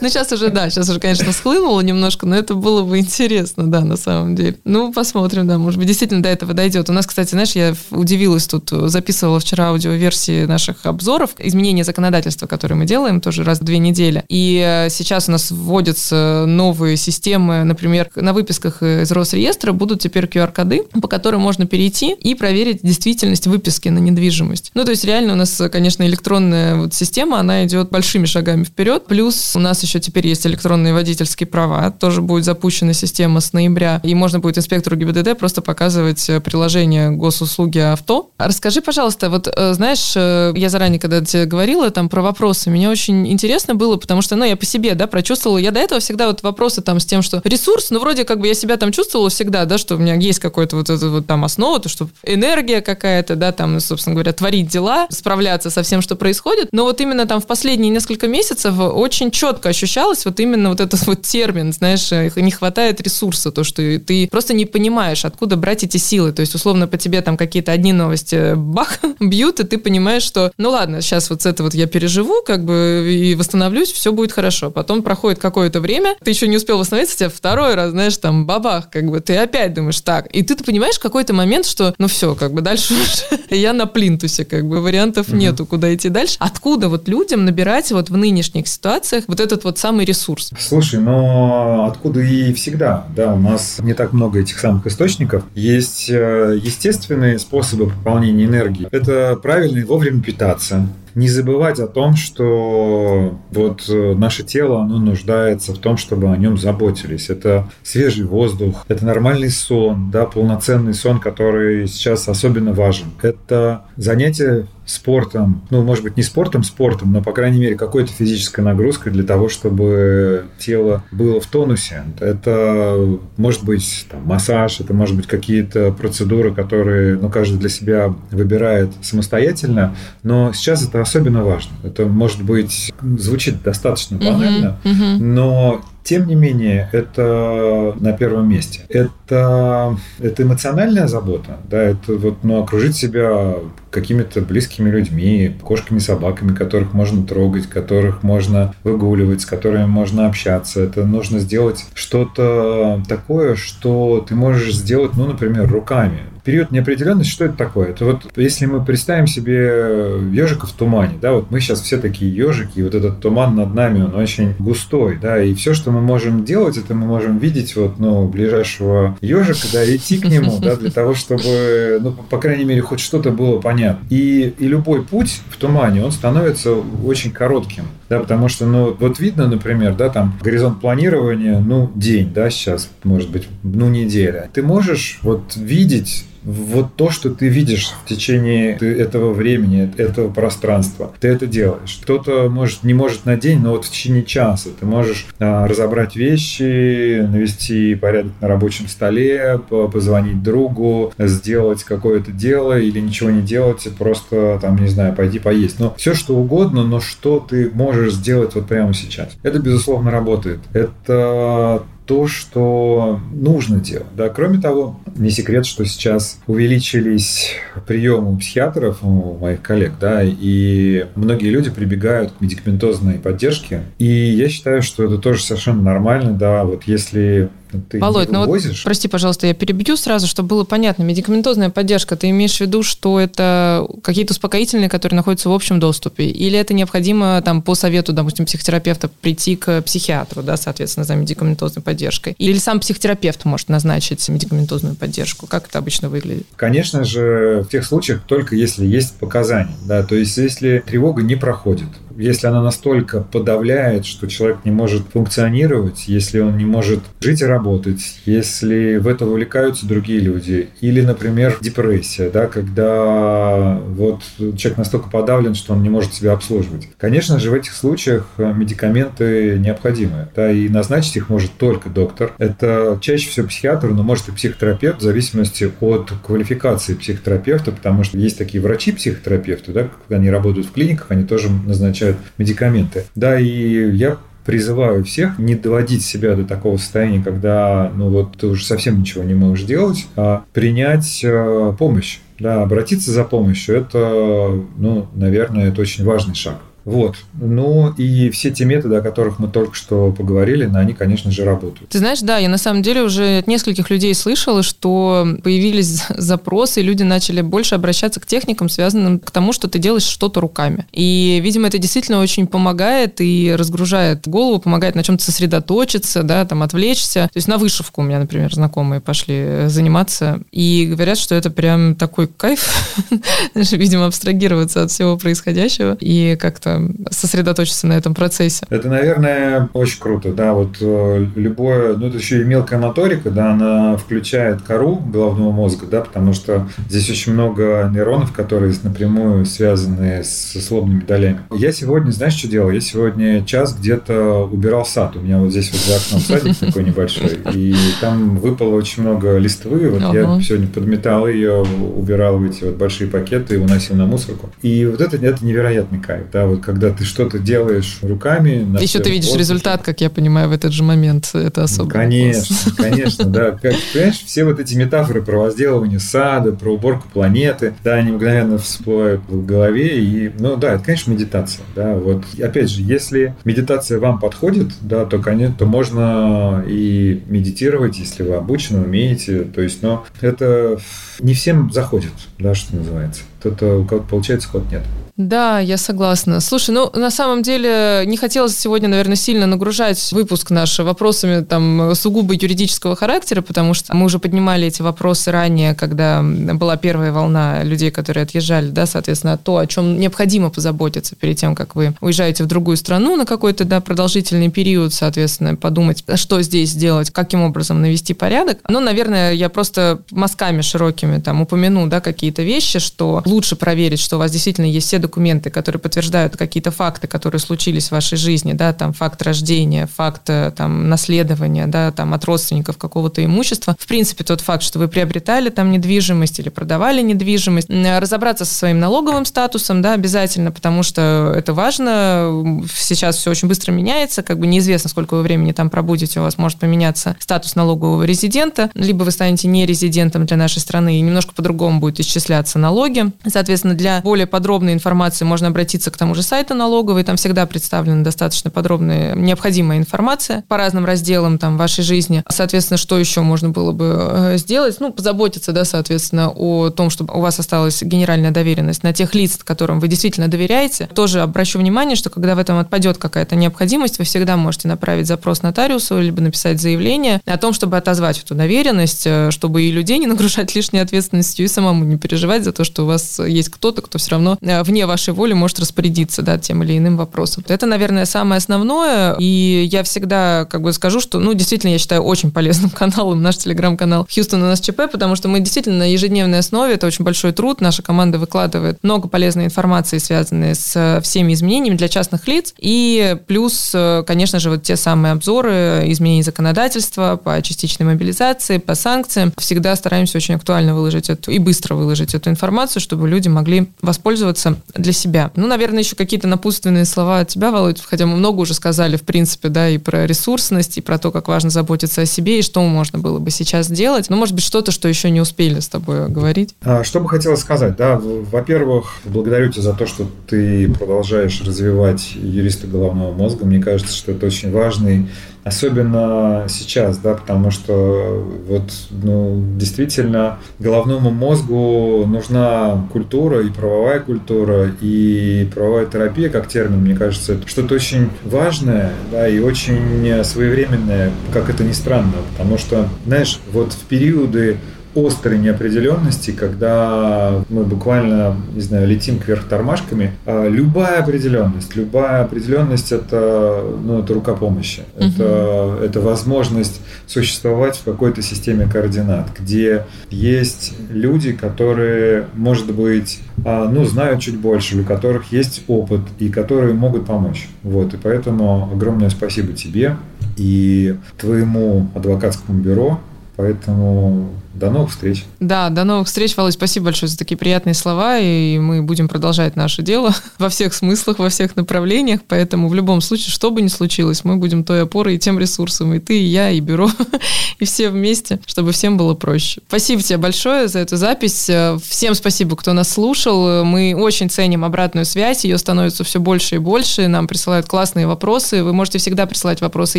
Ну, 0.00 0.08
сейчас 0.10 0.30
уже, 0.32 0.50
да, 0.50 0.68
сейчас 0.68 0.88
уже, 0.90 1.00
конечно, 1.00 1.32
схлынуло 1.32 1.80
немножко, 1.80 2.26
но 2.26 2.36
это 2.36 2.54
было 2.54 2.82
бы 2.82 2.98
интересно, 2.98 3.70
да, 3.70 3.80
на 3.80 3.96
самом 3.96 4.34
деле. 4.34 4.56
Ну, 4.64 4.92
посмотрим, 4.92 5.46
да, 5.46 5.56
может 5.56 5.78
быть, 5.78 5.88
действительно 5.88 6.22
до 6.22 6.28
этого 6.28 6.52
дойдет. 6.52 6.90
У 6.90 6.92
нас, 6.92 7.06
кстати, 7.06 7.30
знаешь, 7.30 7.52
я 7.52 7.74
удивилась 7.90 8.46
тут, 8.46 8.68
записывала 8.70 9.40
вчера 9.40 9.68
аудиоверсии 9.68 10.44
наших 10.44 10.84
обзоров, 10.84 11.30
изменения 11.38 11.84
законодательства, 11.84 12.46
которые 12.46 12.76
мы 12.76 12.84
делаем 12.84 13.20
тоже 13.20 13.44
раз 13.44 13.60
в 13.60 13.64
две 13.64 13.78
недели. 13.78 14.24
И 14.28 14.62
э, 14.62 14.90
сейчас 14.90 15.28
у 15.28 15.32
нас 15.32 15.50
вводятся 15.50 16.44
новые 16.46 16.96
системы, 16.96 17.64
например, 17.64 18.10
на 18.16 18.32
выписках 18.32 18.82
из 18.82 19.10
Росреестра 19.10 19.72
будут 19.72 20.00
теперь 20.00 20.26
QR-коды, 20.34 20.84
по 21.00 21.08
которым 21.08 21.40
можно 21.40 21.66
перейти 21.66 22.12
и 22.12 22.34
проверить 22.34 22.80
действительность 22.82 23.46
выписки 23.46 23.88
на 23.88 23.98
недвижимость. 23.98 24.70
Ну, 24.74 24.84
то 24.84 24.90
есть 24.90 25.04
реально 25.04 25.34
у 25.34 25.36
нас, 25.36 25.60
конечно, 25.70 26.02
электронная 26.04 26.76
вот 26.76 26.94
система, 26.94 27.38
она 27.38 27.64
идет 27.64 27.90
большими 27.90 28.26
шагами 28.26 28.64
вперед. 28.64 29.06
Плюс 29.06 29.54
у 29.54 29.58
нас 29.58 29.82
еще 29.82 30.00
теперь 30.00 30.26
есть 30.26 30.46
электронные 30.46 30.94
водительские 30.94 31.46
права, 31.46 31.90
тоже 31.90 32.20
будет 32.22 32.44
запущена 32.44 32.92
система 32.92 33.40
с 33.40 33.52
ноября, 33.52 34.00
и 34.02 34.14
можно 34.14 34.40
будет 34.40 34.58
инспектору 34.58 34.96
ГИБДД 34.96 35.38
просто 35.38 35.62
показывать 35.62 36.28
э, 36.28 36.40
приложение 36.40 37.10
госуслуги 37.10 37.78
авто. 37.78 38.30
Расскажи, 38.38 38.80
пожалуйста, 38.80 39.30
вот 39.30 39.48
э, 39.54 39.74
знаешь, 39.74 40.14
я 40.16 40.68
заранее, 40.68 40.98
когда 40.98 41.24
тебе 41.24 41.44
говорила 41.46 41.90
там 41.90 42.08
про 42.08 42.22
вопросы, 42.22 42.70
мне 42.70 42.88
очень 42.88 43.26
интересно 43.28 43.74
было, 43.74 43.96
потому 43.96 44.22
что, 44.22 44.36
ну, 44.36 44.44
я 44.44 44.56
по 44.56 44.66
себе, 44.66 44.94
да, 44.94 45.06
прочувствовала, 45.06 45.58
я 45.58 45.70
до 45.70 45.80
этого 45.80 46.00
всегда 46.00 46.26
вот 46.26 46.42
вопросы 46.42 46.82
там 46.82 47.00
с 47.00 47.06
тем, 47.06 47.22
что 47.22 47.40
ресурс, 47.44 47.90
ну, 47.90 48.00
вроде 48.00 48.24
как 48.24 48.40
бы 48.40 48.48
я 48.48 48.54
себя 48.54 48.76
там 48.76 48.92
чувствовала 48.92 49.30
всегда, 49.30 49.64
да, 49.64 49.78
что 49.78 49.96
у 49.96 49.98
меня 49.98 50.16
есть 50.24 50.38
какой-то 50.38 50.76
вот 50.76 50.90
это 50.90 51.08
вот 51.08 51.26
там 51.26 51.44
основа, 51.44 51.80
то, 51.80 51.88
что 51.88 52.08
энергия 52.24 52.80
какая-то, 52.80 53.36
да, 53.36 53.52
там, 53.52 53.78
собственно 53.80 54.14
говоря, 54.14 54.32
творить 54.32 54.68
дела, 54.68 55.06
справляться 55.10 55.70
со 55.70 55.82
всем, 55.82 56.02
что 56.02 56.16
происходит. 56.16 56.68
Но 56.72 56.84
вот 56.84 57.00
именно 57.00 57.26
там 57.26 57.40
в 57.40 57.46
последние 57.46 57.90
несколько 57.90 58.26
месяцев 58.26 58.74
очень 58.78 59.30
четко 59.30 59.68
ощущалось 59.68 60.24
вот 60.24 60.40
именно 60.40 60.70
вот 60.70 60.80
этот 60.80 61.06
вот 61.06 61.22
термин, 61.22 61.72
знаешь, 61.72 62.10
не 62.10 62.50
хватает 62.50 63.00
ресурса, 63.00 63.50
то, 63.50 63.64
что 63.64 63.82
ты 63.98 64.28
просто 64.28 64.54
не 64.54 64.64
понимаешь, 64.66 65.24
откуда 65.24 65.56
брать 65.56 65.84
эти 65.84 65.96
силы. 65.96 66.32
То 66.32 66.40
есть, 66.40 66.54
условно, 66.54 66.88
по 66.88 66.96
тебе 66.96 67.20
там 67.20 67.36
какие-то 67.36 67.72
одни 67.72 67.92
новости 67.92 68.54
бах, 68.54 68.98
бьют, 69.20 69.60
и 69.60 69.64
ты 69.64 69.78
понимаешь, 69.78 70.22
что, 70.22 70.52
ну 70.56 70.70
ладно, 70.70 71.00
сейчас 71.00 71.30
вот 71.30 71.44
это 71.44 71.62
вот 71.62 71.74
я 71.74 71.86
переживу, 71.86 72.42
как 72.44 72.64
бы, 72.64 73.08
и 73.10 73.34
восстановлюсь, 73.34 73.92
все 73.92 74.12
будет 74.12 74.32
хорошо. 74.32 74.70
Потом 74.70 75.02
проходит 75.02 75.38
какое-то 75.38 75.80
время, 75.80 76.16
ты 76.22 76.30
еще 76.30 76.48
не 76.48 76.56
успел 76.56 76.78
восстановиться, 76.78 77.16
тебя 77.16 77.28
второй 77.28 77.74
раз, 77.74 77.90
знаешь, 77.90 78.16
там, 78.16 78.46
бабах, 78.46 78.90
как 78.90 79.10
бы, 79.10 79.20
ты 79.20 79.36
опять 79.36 79.74
думаешь 79.74 80.00
так. 80.00 80.13
И 80.20 80.42
ты, 80.42 80.54
ты 80.54 80.64
понимаешь 80.64 80.98
какой-то 80.98 81.32
момент, 81.32 81.66
что, 81.66 81.94
ну 81.98 82.08
все, 82.08 82.34
как 82.34 82.52
бы, 82.52 82.60
дальше 82.60 82.94
уже 83.02 83.40
я 83.50 83.72
на 83.72 83.86
плинтусе, 83.86 84.44
как 84.44 84.66
бы, 84.66 84.80
вариантов 84.80 85.28
mm-hmm. 85.28 85.36
нету, 85.36 85.66
куда 85.66 85.94
идти 85.94 86.08
дальше. 86.08 86.36
Откуда 86.38 86.88
вот 86.88 87.08
людям 87.08 87.44
набирать 87.44 87.90
вот 87.92 88.10
в 88.10 88.16
нынешних 88.16 88.68
ситуациях 88.68 89.24
вот 89.26 89.40
этот 89.40 89.64
вот 89.64 89.78
самый 89.78 90.04
ресурс? 90.04 90.50
Слушай, 90.58 91.00
но 91.00 91.86
откуда 91.90 92.20
и 92.20 92.52
всегда, 92.54 93.06
да, 93.14 93.34
у 93.34 93.38
нас 93.38 93.78
не 93.80 93.94
так 93.94 94.12
много 94.12 94.40
этих 94.40 94.58
самых 94.58 94.86
источников. 94.86 95.44
Есть 95.54 96.08
э, 96.10 96.58
естественные 96.62 97.38
способы 97.38 97.90
пополнения 97.90 98.44
энергии. 98.44 98.88
Это 98.90 99.38
правильно 99.40 99.78
и 99.78 99.84
вовремя 99.84 100.22
питаться, 100.22 100.88
не 101.14 101.28
забывать 101.28 101.78
о 101.80 101.86
том, 101.86 102.16
что 102.16 103.38
вот 103.50 103.84
э, 103.88 104.14
наше 104.14 104.42
тело, 104.42 104.82
оно 104.82 104.98
нуждается 104.98 105.72
в 105.72 105.78
том, 105.78 105.96
чтобы 105.96 106.32
о 106.32 106.36
нем 106.36 106.58
заботились. 106.58 107.30
Это 107.30 107.68
свежий 107.82 108.24
воздух, 108.24 108.84
это 108.88 109.04
нормальный 109.04 109.50
сон, 109.50 110.10
да, 110.10 110.24
полноценный 110.24 110.94
сон, 110.94 111.20
который 111.20 111.86
сейчас 111.86 112.28
особенно 112.28 112.72
важен. 112.72 113.06
Это 113.22 113.84
занятие 113.96 114.66
спортом, 114.86 115.62
ну, 115.70 115.82
может 115.82 116.04
быть, 116.04 116.16
не 116.16 116.22
спортом, 116.22 116.62
спортом, 116.62 117.12
но, 117.12 117.22
по 117.22 117.32
крайней 117.32 117.60
мере, 117.60 117.76
какой-то 117.76 118.12
физической 118.12 118.60
нагрузкой 118.60 119.12
для 119.12 119.22
того, 119.24 119.48
чтобы 119.48 120.46
тело 120.58 121.02
было 121.10 121.40
в 121.40 121.46
тонусе. 121.46 122.04
Это 122.20 123.18
может 123.36 123.64
быть 123.64 124.06
там, 124.10 124.24
массаж, 124.24 124.80
это 124.80 124.92
может 124.92 125.16
быть 125.16 125.26
какие-то 125.26 125.92
процедуры, 125.92 126.54
которые, 126.54 127.16
ну, 127.16 127.30
каждый 127.30 127.58
для 127.58 127.68
себя 127.68 128.14
выбирает 128.30 128.90
самостоятельно, 129.02 129.96
но 130.22 130.52
сейчас 130.52 130.86
это 130.86 131.00
особенно 131.00 131.44
важно. 131.44 131.72
Это, 131.82 132.06
может 132.06 132.42
быть, 132.42 132.92
звучит 133.00 133.62
достаточно 133.62 134.18
банально, 134.18 134.78
uh-huh, 134.84 134.92
uh-huh. 134.92 135.18
но 135.18 135.84
тем 136.04 136.28
не 136.28 136.34
менее, 136.34 136.88
это 136.92 137.94
на 137.98 138.12
первом 138.12 138.48
месте. 138.48 138.82
Это, 138.90 139.96
это 140.20 140.42
эмоциональная 140.42 141.08
забота, 141.08 141.56
да, 141.68 141.82
это 141.82 142.14
вот, 142.16 142.44
ну, 142.44 142.62
окружить 142.62 142.94
себя 142.94 143.54
какими-то 143.90 144.42
близкими 144.42 144.90
людьми, 144.90 145.56
кошками, 145.62 145.98
собаками, 145.98 146.54
которых 146.54 146.92
можно 146.92 147.26
трогать, 147.26 147.68
которых 147.68 148.22
можно 148.22 148.74
выгуливать, 148.84 149.40
с 149.40 149.46
которыми 149.46 149.86
можно 149.86 150.26
общаться. 150.26 150.82
Это 150.82 151.06
нужно 151.06 151.38
сделать 151.38 151.86
что-то 151.94 153.02
такое, 153.08 153.54
что 153.56 154.24
ты 154.28 154.34
можешь 154.34 154.74
сделать, 154.74 155.12
ну, 155.16 155.26
например, 155.26 155.70
руками 155.70 156.20
период 156.44 156.70
неопределенности, 156.70 157.32
что 157.32 157.46
это 157.46 157.56
такое? 157.56 157.88
Это 157.88 158.04
вот 158.04 158.22
если 158.36 158.66
мы 158.66 158.84
представим 158.84 159.26
себе 159.26 160.20
ежика 160.32 160.66
в 160.66 160.72
тумане, 160.72 161.14
да, 161.20 161.32
вот 161.32 161.50
мы 161.50 161.60
сейчас 161.60 161.80
все 161.80 161.98
такие 161.98 162.34
ежики, 162.34 162.78
и 162.78 162.82
вот 162.82 162.94
этот 162.94 163.20
туман 163.20 163.56
над 163.56 163.74
нами, 163.74 164.02
он 164.02 164.14
очень 164.14 164.54
густой, 164.58 165.18
да, 165.20 165.42
и 165.42 165.54
все, 165.54 165.74
что 165.74 165.90
мы 165.90 166.00
можем 166.00 166.44
делать, 166.44 166.76
это 166.76 166.94
мы 166.94 167.06
можем 167.06 167.38
видеть 167.38 167.74
вот, 167.76 167.98
ну, 167.98 168.28
ближайшего 168.28 169.16
ежика, 169.20 169.66
да, 169.72 169.96
идти 169.96 170.18
к 170.18 170.26
нему, 170.26 170.58
да, 170.60 170.76
для 170.76 170.90
того, 170.90 171.14
чтобы, 171.14 171.98
ну, 172.00 172.12
по 172.12 172.38
крайней 172.38 172.64
мере, 172.64 172.82
хоть 172.82 173.00
что-то 173.00 173.30
было 173.30 173.60
понятно. 173.60 174.04
И, 174.10 174.54
и 174.58 174.68
любой 174.68 175.02
путь 175.02 175.40
в 175.50 175.56
тумане, 175.56 176.04
он 176.04 176.12
становится 176.12 176.74
очень 177.04 177.30
коротким. 177.30 177.84
Да, 178.14 178.20
потому 178.20 178.48
что, 178.48 178.64
ну, 178.66 178.96
вот 178.98 179.18
видно, 179.18 179.48
например, 179.48 179.96
да, 179.96 180.08
там 180.08 180.38
горизонт 180.40 180.80
планирования, 180.80 181.58
ну, 181.58 181.90
день, 181.96 182.32
да, 182.32 182.48
сейчас, 182.48 182.88
может 183.02 183.30
быть, 183.30 183.48
ну, 183.64 183.88
неделя. 183.88 184.48
Ты 184.52 184.62
можешь 184.62 185.18
вот 185.22 185.56
видеть 185.56 186.26
вот 186.44 186.94
то, 186.96 187.10
что 187.10 187.30
ты 187.30 187.48
видишь 187.48 187.92
в 188.04 188.08
течение 188.08 188.72
этого 188.76 189.32
времени, 189.32 189.90
этого 189.96 190.30
пространства, 190.30 191.12
ты 191.18 191.28
это 191.28 191.46
делаешь. 191.46 191.98
Кто-то 192.02 192.48
может 192.50 192.84
не 192.84 192.94
может 192.94 193.24
на 193.24 193.36
день, 193.36 193.60
но 193.60 193.70
вот 193.70 193.86
в 193.86 193.90
течение 193.90 194.24
часа 194.24 194.70
ты 194.78 194.86
можешь 194.86 195.26
а, 195.38 195.66
разобрать 195.66 196.16
вещи, 196.16 197.22
навести 197.22 197.94
порядок 197.94 198.32
на 198.40 198.48
рабочем 198.48 198.88
столе, 198.88 199.60
позвонить 199.92 200.42
другу, 200.42 201.12
сделать 201.18 201.82
какое-то 201.84 202.30
дело 202.30 202.78
или 202.78 203.00
ничего 203.00 203.30
не 203.30 203.42
делать, 203.42 203.88
просто 203.98 204.58
там, 204.60 204.76
не 204.76 204.88
знаю, 204.88 205.14
пойти 205.14 205.38
поесть. 205.38 205.80
Но 205.80 205.94
все 205.96 206.14
что 206.14 206.36
угодно, 206.36 206.84
но 206.84 207.00
что 207.00 207.40
ты 207.40 207.70
можешь 207.72 208.03
сделать 208.10 208.54
вот 208.54 208.66
прямо 208.66 208.94
сейчас. 208.94 209.30
Это, 209.42 209.58
безусловно, 209.58 210.10
работает. 210.10 210.60
Это 210.72 211.82
то, 212.06 212.26
что 212.26 213.20
нужно 213.32 213.80
делать. 213.80 214.06
Да, 214.16 214.28
кроме 214.28 214.60
того, 214.60 215.00
не 215.16 215.30
секрет, 215.30 215.64
что 215.64 215.84
сейчас 215.84 216.38
увеличились 216.46 217.54
приемы 217.86 218.34
у 218.34 218.36
психиатров, 218.36 218.98
у 219.02 219.38
моих 219.38 219.62
коллег, 219.62 219.92
да, 220.00 220.20
и 220.22 221.06
многие 221.14 221.48
люди 221.48 221.70
прибегают 221.70 222.32
к 222.32 222.40
медикаментозной 222.40 223.14
поддержке. 223.14 223.82
И 223.98 224.06
я 224.06 224.48
считаю, 224.48 224.82
что 224.82 225.04
это 225.04 225.18
тоже 225.18 225.42
совершенно 225.42 225.82
нормально, 225.82 226.32
да, 226.32 226.64
вот 226.64 226.84
если 226.84 227.48
ты 227.80 227.98
Володь, 227.98 228.30
ну 228.30 228.46
вот, 228.46 228.60
прости, 228.82 229.08
пожалуйста, 229.08 229.46
я 229.46 229.54
перебью 229.54 229.96
сразу, 229.96 230.26
чтобы 230.26 230.48
было 230.50 230.64
понятно. 230.64 231.02
Медикаментозная 231.02 231.70
поддержка, 231.70 232.16
ты 232.16 232.30
имеешь 232.30 232.56
в 232.56 232.60
виду, 232.60 232.82
что 232.82 233.20
это 233.20 233.86
какие-то 234.02 234.32
успокоительные, 234.32 234.88
которые 234.88 235.16
находятся 235.16 235.48
в 235.48 235.52
общем 235.52 235.80
доступе? 235.80 236.26
Или 236.26 236.58
это 236.58 236.74
необходимо 236.74 237.40
там 237.42 237.62
по 237.62 237.74
совету, 237.74 238.12
допустим, 238.12 238.46
психотерапевта 238.46 239.08
прийти 239.08 239.56
к 239.56 239.82
психиатру, 239.82 240.42
да, 240.42 240.56
соответственно, 240.56 241.04
за 241.04 241.14
медикаментозной 241.14 241.82
поддержкой? 241.82 242.34
Или 242.38 242.58
сам 242.58 242.80
психотерапевт 242.80 243.44
может 243.44 243.68
назначить 243.68 244.28
медикаментозную 244.28 244.96
поддержку? 244.96 245.46
Как 245.46 245.68
это 245.68 245.78
обычно 245.78 246.08
выглядит? 246.08 246.46
Конечно 246.56 247.04
же, 247.04 247.64
в 247.66 247.68
тех 247.68 247.84
случаях 247.84 248.22
только 248.26 248.56
если 248.56 248.86
есть 248.86 249.14
показания, 249.14 249.74
да, 249.86 250.02
то 250.02 250.14
есть 250.14 250.36
если 250.36 250.82
тревога 250.84 251.22
не 251.22 251.36
проходит, 251.36 251.88
если 252.16 252.46
она 252.46 252.62
настолько 252.62 253.20
подавляет, 253.20 254.06
что 254.06 254.26
человек 254.26 254.58
не 254.64 254.70
может 254.70 255.02
функционировать, 255.12 256.04
если 256.06 256.40
он 256.40 256.56
не 256.56 256.64
может 256.64 257.00
жить 257.20 257.42
и 257.42 257.44
работать, 257.44 258.20
если 258.24 258.96
в 258.96 259.08
это 259.08 259.26
увлекаются 259.26 259.86
другие 259.86 260.20
люди, 260.20 260.68
или, 260.80 261.00
например, 261.00 261.58
депрессия, 261.60 262.30
да, 262.30 262.46
когда 262.46 263.80
вот 263.86 264.22
человек 264.38 264.78
настолько 264.78 265.10
подавлен, 265.10 265.54
что 265.54 265.72
он 265.72 265.82
не 265.82 265.88
может 265.88 266.14
себя 266.14 266.32
обслуживать. 266.32 266.88
Конечно 266.98 267.38
же, 267.38 267.50
в 267.50 267.54
этих 267.54 267.72
случаях 267.72 268.26
медикаменты 268.38 269.58
необходимы, 269.58 270.28
да, 270.34 270.50
и 270.50 270.68
назначить 270.68 271.16
их 271.16 271.28
может 271.28 271.52
только 271.52 271.88
доктор. 271.88 272.32
Это 272.38 272.98
чаще 273.00 273.28
всего 273.28 273.46
психиатр, 273.46 273.88
но 273.88 274.02
может 274.02 274.28
и 274.28 274.32
психотерапевт, 274.32 275.00
в 275.00 275.02
зависимости 275.02 275.70
от 275.80 276.12
квалификации 276.24 276.94
психотерапевта, 276.94 277.72
потому 277.72 278.04
что 278.04 278.18
есть 278.18 278.38
такие 278.38 278.62
врачи-психотерапевты, 278.62 279.72
да, 279.72 279.88
когда 280.06 280.16
они 280.16 280.30
работают 280.30 280.66
в 280.66 280.72
клиниках, 280.72 281.06
они 281.08 281.24
тоже 281.24 281.48
назначают 281.50 282.03
назначают 282.04 282.16
медикаменты. 282.38 283.04
Да, 283.14 283.38
и 283.38 283.96
я 283.96 284.18
призываю 284.44 285.04
всех 285.04 285.38
не 285.38 285.54
доводить 285.54 286.04
себя 286.04 286.36
до 286.36 286.44
такого 286.44 286.76
состояния, 286.76 287.22
когда 287.22 287.90
ну 287.94 288.10
вот 288.10 288.36
ты 288.36 288.46
уже 288.46 288.64
совсем 288.64 289.00
ничего 289.00 289.24
не 289.24 289.34
можешь 289.34 289.64
делать, 289.64 290.06
а 290.16 290.44
принять 290.52 291.20
э, 291.22 291.74
помощь. 291.78 292.18
Да, 292.38 292.62
обратиться 292.62 293.12
за 293.12 293.22
помощью– 293.22 293.76
это, 293.76 294.60
ну, 294.76 295.06
наверное, 295.14 295.68
это 295.68 295.80
очень 295.80 296.04
важный 296.04 296.34
шаг. 296.34 296.58
Вот. 296.84 297.16
Ну 297.40 297.92
и 297.96 298.30
все 298.30 298.50
те 298.50 298.64
методы, 298.64 298.96
о 298.96 299.00
которых 299.00 299.38
мы 299.38 299.48
только 299.48 299.74
что 299.74 300.12
поговорили, 300.12 300.66
на 300.66 300.80
они, 300.80 300.92
конечно 300.92 301.30
же, 301.30 301.44
работают. 301.44 301.90
Ты 301.90 301.98
знаешь, 301.98 302.20
да, 302.20 302.38
я 302.38 302.48
на 302.48 302.58
самом 302.58 302.82
деле 302.82 303.02
уже 303.02 303.38
от 303.38 303.46
нескольких 303.46 303.90
людей 303.90 304.14
слышала, 304.14 304.62
что 304.62 305.26
появились 305.42 306.02
запросы, 306.10 306.80
и 306.80 306.84
люди 306.84 307.02
начали 307.02 307.40
больше 307.40 307.74
обращаться 307.74 308.20
к 308.20 308.26
техникам, 308.26 308.68
связанным 308.68 309.18
к 309.18 309.30
тому, 309.30 309.52
что 309.52 309.68
ты 309.68 309.78
делаешь 309.78 310.04
что-то 310.04 310.40
руками. 310.40 310.86
И, 310.92 311.40
видимо, 311.42 311.68
это 311.68 311.78
действительно 311.78 312.20
очень 312.20 312.46
помогает 312.46 313.20
и 313.20 313.54
разгружает 313.56 314.28
голову, 314.28 314.60
помогает 314.60 314.94
на 314.94 315.02
чем-то 315.02 315.24
сосредоточиться, 315.24 316.22
да, 316.22 316.44
там 316.44 316.62
отвлечься. 316.62 317.28
То 317.32 317.36
есть 317.36 317.48
на 317.48 317.58
вышивку 317.58 318.02
у 318.02 318.04
меня, 318.04 318.18
например, 318.18 318.52
знакомые 318.52 319.00
пошли 319.00 319.66
заниматься, 319.66 320.40
и 320.50 320.86
говорят, 320.90 321.18
что 321.18 321.34
это 321.34 321.50
прям 321.50 321.94
такой 321.94 322.26
кайф, 322.26 322.94
видимо, 323.54 324.06
абстрагироваться 324.06 324.82
от 324.82 324.90
всего 324.90 325.16
происходящего 325.16 325.96
и 326.00 326.36
как-то 326.36 326.73
сосредоточиться 327.10 327.86
на 327.86 327.94
этом 327.94 328.14
процессе. 328.14 328.66
Это, 328.70 328.88
наверное, 328.88 329.68
очень 329.72 330.00
круто, 330.00 330.32
да, 330.32 330.52
вот 330.52 330.76
э, 330.80 331.26
любое, 331.36 331.96
ну, 331.96 332.08
это 332.08 332.18
еще 332.18 332.40
и 332.40 332.44
мелкая 332.44 332.78
моторика, 332.78 333.30
да, 333.30 333.52
она 333.52 333.96
включает 333.96 334.62
кору 334.62 334.96
головного 334.96 335.52
мозга, 335.52 335.86
да, 335.86 336.00
потому 336.00 336.32
что 336.32 336.68
здесь 336.88 337.10
очень 337.10 337.32
много 337.32 337.90
нейронов, 337.92 338.32
которые 338.32 338.74
напрямую 338.82 339.46
связаны 339.46 340.24
с 340.24 340.60
слобными 340.60 341.00
долями. 341.00 341.40
Я 341.56 341.72
сегодня, 341.72 342.10
знаешь, 342.10 342.34
что 342.34 342.48
делал? 342.48 342.70
Я 342.70 342.80
сегодня 342.80 343.44
час 343.44 343.76
где-то 343.78 344.48
убирал 344.50 344.84
сад. 344.84 345.16
У 345.16 345.20
меня 345.20 345.38
вот 345.38 345.50
здесь 345.50 345.70
вот 345.72 345.80
за 345.80 345.96
окном 345.96 346.20
садик 346.20 346.56
такой 346.58 346.84
небольшой, 346.84 347.38
и 347.52 347.74
там 348.00 348.36
выпало 348.36 348.74
очень 348.74 349.02
много 349.02 349.38
листвы. 349.38 349.90
Вот 349.90 350.14
я 350.14 350.40
сегодня 350.40 350.68
подметал 350.68 351.28
ее, 351.28 351.62
убирал 351.62 352.42
эти 352.44 352.64
вот 352.64 352.76
большие 352.76 353.08
пакеты 353.08 353.54
и 353.54 353.58
уносил 353.58 353.96
на 353.96 354.06
мусорку. 354.06 354.50
И 354.62 354.86
вот 354.86 355.00
это, 355.00 355.16
это 355.16 355.44
невероятный 355.44 356.00
кайф, 356.00 356.24
да, 356.32 356.46
вот 356.46 356.60
когда 356.64 356.90
ты 356.90 357.04
что-то 357.04 357.38
делаешь 357.38 357.98
руками. 358.02 358.66
Еще 358.80 358.98
ты 358.98 359.10
видишь 359.10 359.26
воздухе. 359.26 359.40
результат, 359.40 359.82
как 359.82 360.00
я 360.00 360.10
понимаю, 360.10 360.48
в 360.48 360.52
этот 360.52 360.72
же 360.72 360.82
момент. 360.82 361.30
Это 361.34 361.64
особо. 361.64 361.90
Конечно, 361.90 362.56
конечно, 362.76 363.24
да. 363.24 363.50
Как, 363.52 363.74
понимаешь, 363.92 364.22
все 364.24 364.44
вот 364.44 364.60
эти 364.60 364.74
метафоры 364.74 365.22
про 365.22 365.38
возделывание 365.38 366.00
сада, 366.00 366.52
про 366.52 366.72
уборку 366.72 367.08
планеты, 367.12 367.74
да, 367.84 367.94
они 367.94 368.12
мгновенно 368.12 368.58
всплывают 368.58 369.20
в 369.28 369.44
голове. 369.44 370.02
И, 370.02 370.32
ну 370.38 370.56
да, 370.56 370.74
это, 370.74 370.84
конечно, 370.84 371.12
медитация. 371.12 371.64
Да, 371.74 371.94
вот 371.94 372.24
опять 372.42 372.70
же, 372.70 372.82
если 372.82 373.34
медитация 373.44 373.98
вам 373.98 374.18
подходит, 374.18 374.68
да, 374.80 375.04
то, 375.04 375.18
конечно, 375.18 375.54
то 375.58 375.66
можно 375.66 376.64
и 376.66 377.22
медитировать, 377.26 377.98
если 377.98 378.22
вы 378.22 378.34
обучены, 378.34 378.82
умеете. 378.82 379.44
То 379.44 379.60
есть, 379.60 379.82
но 379.82 380.04
это 380.20 380.78
не 381.20 381.34
всем 381.34 381.70
заходит, 381.72 382.12
да, 382.38 382.54
что 382.54 382.76
называется. 382.76 383.22
Кто-то, 383.44 383.80
у 383.80 383.84
кого-то 383.84 384.08
получается, 384.08 384.48
у 384.48 384.52
кого-то 384.52 384.70
нет. 384.70 384.82
Да, 385.16 385.60
я 385.60 385.76
согласна. 385.76 386.40
Слушай, 386.40 386.72
ну, 386.72 386.90
на 386.92 387.10
самом 387.10 387.42
деле, 387.42 388.02
не 388.04 388.16
хотелось 388.16 388.58
сегодня, 388.58 388.88
наверное, 388.88 389.14
сильно 389.14 389.46
нагружать 389.46 390.10
выпуск 390.10 390.50
наш 390.50 390.76
вопросами 390.80 391.44
там 391.44 391.94
сугубо 391.94 392.34
юридического 392.34 392.96
характера, 392.96 393.40
потому 393.40 393.74
что 393.74 393.94
мы 393.94 394.06
уже 394.06 394.18
поднимали 394.18 394.66
эти 394.66 394.82
вопросы 394.82 395.30
ранее, 395.30 395.74
когда 395.76 396.20
была 396.20 396.76
первая 396.76 397.12
волна 397.12 397.62
людей, 397.62 397.92
которые 397.92 398.24
отъезжали, 398.24 398.70
да, 398.70 398.86
соответственно, 398.86 399.38
то, 399.38 399.58
о 399.58 399.66
чем 399.68 400.00
необходимо 400.00 400.50
позаботиться 400.50 401.14
перед 401.14 401.36
тем, 401.36 401.54
как 401.54 401.76
вы 401.76 401.94
уезжаете 402.00 402.42
в 402.42 402.48
другую 402.48 402.76
страну 402.76 403.14
на 403.14 403.24
какой-то, 403.24 403.64
да, 403.64 403.80
продолжительный 403.80 404.50
период, 404.50 404.92
соответственно, 404.92 405.54
подумать, 405.54 406.02
что 406.16 406.42
здесь 406.42 406.70
сделать, 406.70 407.10
каким 407.10 407.42
образом 407.42 407.80
навести 407.80 408.14
порядок. 408.14 408.58
Ну, 408.68 408.80
наверное, 408.80 409.32
я 409.32 409.48
просто 409.48 410.00
мазками 410.10 410.60
широкими 410.60 411.20
там 411.20 411.40
упомяну, 411.42 411.86
да, 411.86 412.00
какие-то 412.00 412.42
вещи, 412.42 412.80
что 412.80 413.22
лучше 413.34 413.56
проверить, 413.56 414.00
что 414.00 414.16
у 414.16 414.18
вас 414.18 414.30
действительно 414.30 414.66
есть 414.66 414.86
все 414.86 414.98
документы, 414.98 415.50
которые 415.50 415.80
подтверждают 415.80 416.36
какие-то 416.36 416.70
факты, 416.70 417.06
которые 417.06 417.40
случились 417.40 417.88
в 417.88 417.92
вашей 417.92 418.16
жизни, 418.16 418.52
да, 418.52 418.72
там 418.72 418.92
факт 418.92 419.20
рождения, 419.22 419.88
факт 419.94 420.30
э, 420.30 420.52
там 420.56 420.88
наследования, 420.88 421.66
да, 421.66 421.90
там 421.90 422.14
от 422.14 422.24
родственников 422.24 422.78
какого-то 422.78 423.24
имущества. 423.24 423.76
В 423.78 423.86
принципе, 423.86 424.24
тот 424.24 424.40
факт, 424.40 424.62
что 424.62 424.78
вы 424.78 424.88
приобретали 424.88 425.50
там 425.50 425.72
недвижимость 425.72 426.38
или 426.38 426.48
продавали 426.48 427.02
недвижимость, 427.02 427.68
разобраться 427.70 428.44
со 428.44 428.54
своим 428.54 428.78
налоговым 428.78 429.24
статусом, 429.24 429.82
да, 429.82 429.94
обязательно, 429.94 430.52
потому 430.52 430.82
что 430.82 431.32
это 431.36 431.52
важно. 431.52 432.62
Сейчас 432.72 433.16
все 433.16 433.30
очень 433.30 433.48
быстро 433.48 433.72
меняется, 433.72 434.22
как 434.22 434.38
бы 434.38 434.46
неизвестно, 434.46 434.88
сколько 434.88 435.14
вы 435.14 435.22
времени 435.22 435.52
там 435.52 435.70
пробудете, 435.70 436.20
у 436.20 436.22
вас 436.22 436.38
может 436.38 436.58
поменяться 436.58 437.16
статус 437.18 437.56
налогового 437.56 438.04
резидента, 438.04 438.70
либо 438.74 439.02
вы 439.02 439.10
станете 439.10 439.48
не 439.48 439.66
резидентом 439.66 440.26
для 440.26 440.36
нашей 440.36 440.60
страны, 440.60 440.98
и 440.98 441.00
немножко 441.00 441.34
по-другому 441.34 441.80
будет 441.80 442.00
исчисляться 442.00 442.58
налоги. 442.58 443.10
Соответственно, 443.26 443.74
для 443.74 444.00
более 444.02 444.26
подробной 444.26 444.72
информации 444.72 445.24
можно 445.24 445.48
обратиться 445.48 445.90
к 445.90 445.96
тому 445.96 446.14
же 446.14 446.22
сайту 446.22 446.54
налоговой, 446.54 447.04
там 447.04 447.16
всегда 447.16 447.46
представлена 447.46 448.02
достаточно 448.02 448.50
подробная 448.50 449.14
необходимая 449.14 449.78
информация 449.78 450.44
по 450.48 450.56
разным 450.56 450.84
разделам 450.84 451.38
там 451.38 451.56
вашей 451.56 451.82
жизни. 451.84 452.22
Соответственно, 452.28 452.78
что 452.78 452.98
еще 452.98 453.20
можно 453.20 453.50
было 453.50 453.72
бы 453.72 453.96
э, 453.98 454.38
сделать? 454.38 454.80
Ну, 454.80 454.92
позаботиться, 454.92 455.52
да, 455.52 455.64
соответственно, 455.64 456.30
о 456.30 456.70
том, 456.70 456.90
чтобы 456.90 457.14
у 457.14 457.20
вас 457.20 457.38
осталась 457.38 457.82
генеральная 457.82 458.30
доверенность 458.30 458.82
на 458.82 458.92
тех 458.92 459.14
лиц, 459.14 459.38
которым 459.42 459.80
вы 459.80 459.88
действительно 459.88 460.28
доверяете. 460.28 460.88
Тоже 460.94 461.20
обращу 461.20 461.58
внимание, 461.58 461.96
что 461.96 462.10
когда 462.10 462.34
в 462.34 462.38
этом 462.38 462.58
отпадет 462.58 462.98
какая-то 462.98 463.36
необходимость, 463.36 463.98
вы 463.98 464.04
всегда 464.04 464.36
можете 464.36 464.68
направить 464.68 465.06
запрос 465.06 465.42
нотариусу, 465.42 466.00
либо 466.00 466.20
написать 466.20 466.60
заявление 466.60 467.20
о 467.24 467.38
том, 467.38 467.52
чтобы 467.52 467.76
отозвать 467.76 468.18
эту 468.18 468.34
доверенность, 468.34 469.06
э, 469.06 469.30
чтобы 469.30 469.62
и 469.62 469.70
людей 469.70 469.98
не 469.98 470.06
нагружать 470.06 470.54
лишней 470.54 470.82
ответственностью, 470.82 471.44
и 471.44 471.48
самому 471.48 471.84
не 471.84 471.96
переживать 471.96 472.44
за 472.44 472.52
то, 472.52 472.64
что 472.64 472.84
у 472.84 472.86
вас 472.86 473.03
вас 473.04 473.18
есть 473.28 473.50
кто-то, 473.50 473.82
кто 473.82 473.98
все 473.98 474.12
равно 474.12 474.38
э, 474.40 474.62
вне 474.62 474.86
вашей 474.86 475.14
воли 475.14 475.32
может 475.32 475.60
распорядиться, 475.60 476.22
да, 476.22 476.38
тем 476.38 476.62
или 476.62 476.76
иным 476.78 476.96
вопросом. 476.96 477.44
Это, 477.48 477.66
наверное, 477.66 478.06
самое 478.06 478.38
основное, 478.38 479.16
и 479.18 479.68
я 479.70 479.82
всегда 479.82 480.46
как 480.50 480.62
бы 480.62 480.72
скажу, 480.72 481.00
что, 481.00 481.20
ну, 481.20 481.34
действительно, 481.34 481.70
я 481.70 481.78
считаю 481.78 482.02
очень 482.02 482.30
полезным 482.30 482.70
каналом 482.74 483.22
наш 483.22 483.36
телеграм-канал 483.36 484.06
Хьюстон 484.12 484.42
у 484.42 484.46
нас 484.46 484.60
ЧП, 484.60 484.82
потому 484.90 485.16
что 485.16 485.28
мы 485.28 485.40
действительно 485.40 485.78
на 485.78 485.92
ежедневной 485.92 486.38
основе, 486.38 486.74
это 486.74 486.86
очень 486.86 487.04
большой 487.04 487.32
труд, 487.32 487.60
наша 487.60 487.82
команда 487.82 488.18
выкладывает 488.18 488.78
много 488.82 489.08
полезной 489.08 489.46
информации, 489.46 489.98
связанной 489.98 490.54
с 490.54 490.72
э, 490.74 491.00
всеми 491.02 491.34
изменениями 491.34 491.76
для 491.76 491.88
частных 491.88 492.26
лиц, 492.26 492.54
и 492.58 493.16
плюс, 493.26 493.72
э, 493.74 494.02
конечно 494.06 494.38
же, 494.38 494.50
вот 494.50 494.62
те 494.62 494.76
самые 494.76 495.12
обзоры 495.12 495.84
изменений 495.86 496.22
законодательства 496.22 497.20
по 497.22 497.40
частичной 497.42 497.86
мобилизации, 497.86 498.58
по 498.58 498.74
санкциям. 498.74 499.32
Всегда 499.38 499.76
стараемся 499.76 500.16
очень 500.18 500.34
актуально 500.34 500.74
выложить 500.74 501.10
эту 501.10 501.30
и 501.30 501.38
быстро 501.38 501.74
выложить 501.74 502.14
эту 502.14 502.30
информацию, 502.30 502.80
чтобы 502.94 503.08
люди 503.08 503.26
могли 503.26 503.66
воспользоваться 503.82 504.54
для 504.72 504.92
себя. 504.92 505.32
Ну, 505.34 505.48
наверное, 505.48 505.80
еще 505.80 505.96
какие-то 505.96 506.28
напутственные 506.28 506.84
слова 506.84 507.18
от 507.18 507.28
тебя, 507.28 507.50
Володь, 507.50 507.82
хотя 507.84 508.06
мы 508.06 508.14
много 508.14 508.38
уже 508.38 508.54
сказали, 508.54 508.96
в 508.96 509.02
принципе, 509.02 509.48
да, 509.48 509.68
и 509.68 509.78
про 509.78 510.06
ресурсность, 510.06 510.78
и 510.78 510.80
про 510.80 510.96
то, 510.96 511.10
как 511.10 511.26
важно 511.26 511.50
заботиться 511.50 512.02
о 512.02 512.06
себе, 512.06 512.38
и 512.38 512.42
что 512.42 512.62
можно 512.62 513.00
было 513.00 513.18
бы 513.18 513.32
сейчас 513.32 513.66
сделать. 513.66 514.10
Ну, 514.10 514.16
может 514.16 514.36
быть, 514.36 514.44
что-то, 514.44 514.70
что 514.70 514.86
еще 514.86 515.10
не 515.10 515.20
успели 515.20 515.58
с 515.58 515.66
тобой 515.66 516.08
говорить. 516.08 516.54
А, 516.62 516.84
что 516.84 517.00
бы 517.00 517.08
хотелось 517.08 517.40
сказать, 517.40 517.76
да, 517.76 518.00
во-первых, 518.00 519.00
благодарю 519.04 519.50
тебя 519.50 519.62
за 519.62 519.72
то, 519.72 519.88
что 519.88 520.08
ты 520.28 520.72
продолжаешь 520.72 521.42
развивать 521.44 522.12
юриста 522.14 522.68
головного 522.68 523.12
мозга. 523.12 523.44
Мне 523.44 523.60
кажется, 523.60 523.92
что 523.92 524.12
это 524.12 524.26
очень 524.26 524.52
важный 524.52 525.08
Особенно 525.44 526.46
сейчас, 526.48 526.96
да, 526.98 527.14
потому 527.14 527.50
что 527.50 528.26
вот, 528.48 528.62
ну, 528.90 529.42
действительно 529.56 530.38
головному 530.58 531.10
мозгу 531.10 532.06
нужна 532.06 532.88
культура 532.90 533.42
и 533.42 533.50
правовая 533.50 534.00
культура, 534.00 534.70
и 534.80 535.46
правовая 535.54 535.84
терапия 535.84 536.30
как 536.30 536.48
термин, 536.48 536.78
мне 536.78 536.96
кажется, 536.96 537.34
это 537.34 537.46
что-то 537.46 537.74
очень 537.74 538.08
важное, 538.24 538.92
да, 539.12 539.28
и 539.28 539.38
очень 539.38 540.24
своевременное, 540.24 541.10
как 541.32 541.50
это 541.50 541.62
ни 541.62 541.72
странно, 541.72 542.14
потому 542.32 542.56
что, 542.56 542.88
знаешь, 543.04 543.38
вот 543.52 543.74
в 543.74 543.84
периоды 543.84 544.56
острой 544.94 545.38
неопределенности, 545.38 546.30
когда 546.30 547.44
мы 547.48 547.64
буквально, 547.64 548.36
не 548.54 548.60
знаю, 548.60 548.86
летим 548.86 549.18
кверх 549.18 549.44
тормашками, 549.44 550.12
а 550.26 550.48
любая 550.48 551.00
определенность, 551.00 551.76
любая 551.76 552.24
определенность 552.24 552.92
это, 552.92 553.62
ну, 553.82 554.00
это 554.00 554.14
рука 554.14 554.34
помощи. 554.34 554.82
Угу. 554.96 555.04
Это, 555.06 555.78
это 555.84 556.00
возможность 556.00 556.80
существовать 557.06 557.76
в 557.76 557.84
какой-то 557.84 558.22
системе 558.22 558.66
координат, 558.66 559.28
где 559.38 559.84
есть 560.10 560.74
люди, 560.90 561.32
которые, 561.32 562.26
может 562.34 562.72
быть, 562.72 563.20
а, 563.44 563.68
ну, 563.68 563.84
знают 563.84 564.20
чуть 564.20 564.38
больше, 564.38 564.80
у 564.80 564.84
которых 564.84 565.32
есть 565.32 565.64
опыт 565.68 566.00
и 566.18 566.28
которые 566.28 566.74
могут 566.74 567.06
помочь. 567.06 567.48
Вот, 567.62 567.94
и 567.94 567.96
поэтому 567.96 568.70
огромное 568.72 569.10
спасибо 569.10 569.52
тебе 569.52 569.96
и 570.36 570.96
твоему 571.18 571.88
адвокатскому 571.94 572.60
бюро, 572.60 573.00
Поэтому 573.36 574.30
до 574.54 574.70
новых 574.70 574.90
встреч. 574.90 575.24
Да, 575.40 575.68
до 575.68 575.82
новых 575.82 576.06
встреч, 576.06 576.36
Володь. 576.36 576.54
Спасибо 576.54 576.84
большое 576.84 577.10
за 577.10 577.18
такие 577.18 577.36
приятные 577.36 577.74
слова. 577.74 578.20
И 578.20 578.58
мы 578.58 578.82
будем 578.82 579.08
продолжать 579.08 579.56
наше 579.56 579.82
дело 579.82 580.14
во 580.38 580.48
всех 580.48 580.74
смыслах, 580.74 581.18
во 581.18 581.28
всех 581.28 581.56
направлениях. 581.56 582.20
Поэтому 582.28 582.68
в 582.68 582.74
любом 582.74 583.00
случае, 583.00 583.30
что 583.30 583.50
бы 583.50 583.62
ни 583.62 583.68
случилось, 583.68 584.24
мы 584.24 584.36
будем 584.36 584.62
той 584.62 584.82
опорой 584.82 585.16
и 585.16 585.18
тем 585.18 585.40
ресурсом. 585.40 585.92
И 585.94 585.98
ты, 585.98 586.20
и 586.20 586.24
я, 586.24 586.50
и 586.50 586.60
бюро, 586.60 586.88
и 587.58 587.64
все 587.64 587.90
вместе, 587.90 588.38
чтобы 588.46 588.70
всем 588.70 588.96
было 588.96 589.14
проще. 589.14 589.60
Спасибо 589.66 590.02
тебе 590.02 590.18
большое 590.18 590.68
за 590.68 590.78
эту 590.78 590.96
запись. 590.96 591.50
Всем 591.82 592.14
спасибо, 592.14 592.54
кто 592.54 592.72
нас 592.72 592.90
слушал. 592.90 593.64
Мы 593.64 593.96
очень 593.96 594.30
ценим 594.30 594.64
обратную 594.64 595.04
связь. 595.04 595.44
Ее 595.44 595.58
становится 595.58 596.04
все 596.04 596.20
больше 596.20 596.56
и 596.56 596.58
больше. 596.58 597.08
Нам 597.08 597.26
присылают 597.26 597.66
классные 597.66 598.06
вопросы. 598.06 598.62
Вы 598.62 598.72
можете 598.72 598.98
всегда 598.98 599.26
присылать 599.26 599.60
вопросы 599.60 599.98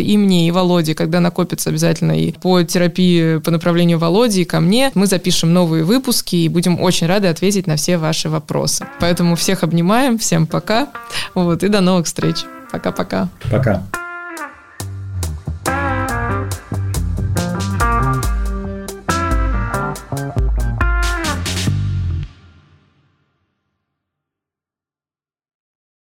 и 0.00 0.16
мне, 0.16 0.48
и 0.48 0.50
Володе, 0.50 0.94
когда 0.94 1.20
накопится 1.20 1.68
обязательно 1.68 2.18
и 2.18 2.32
по 2.32 2.62
терапии 2.62 3.25
по 3.44 3.50
направлению 3.50 3.98
Володи 3.98 4.42
и 4.42 4.44
ко 4.44 4.60
мне. 4.60 4.90
Мы 4.94 5.06
запишем 5.06 5.52
новые 5.52 5.84
выпуски 5.84 6.36
и 6.36 6.48
будем 6.48 6.80
очень 6.80 7.06
рады 7.06 7.28
ответить 7.28 7.66
на 7.66 7.76
все 7.76 7.98
ваши 7.98 8.28
вопросы. 8.28 8.86
Поэтому 9.00 9.36
всех 9.36 9.62
обнимаем, 9.62 10.18
всем 10.18 10.46
пока. 10.46 10.88
Вот, 11.34 11.62
и 11.62 11.68
до 11.68 11.80
новых 11.80 12.06
встреч. 12.06 12.44
Пока-пока. 12.72 13.28
Пока. 13.42 13.56
-пока. 13.56 13.80
пока. 13.90 14.05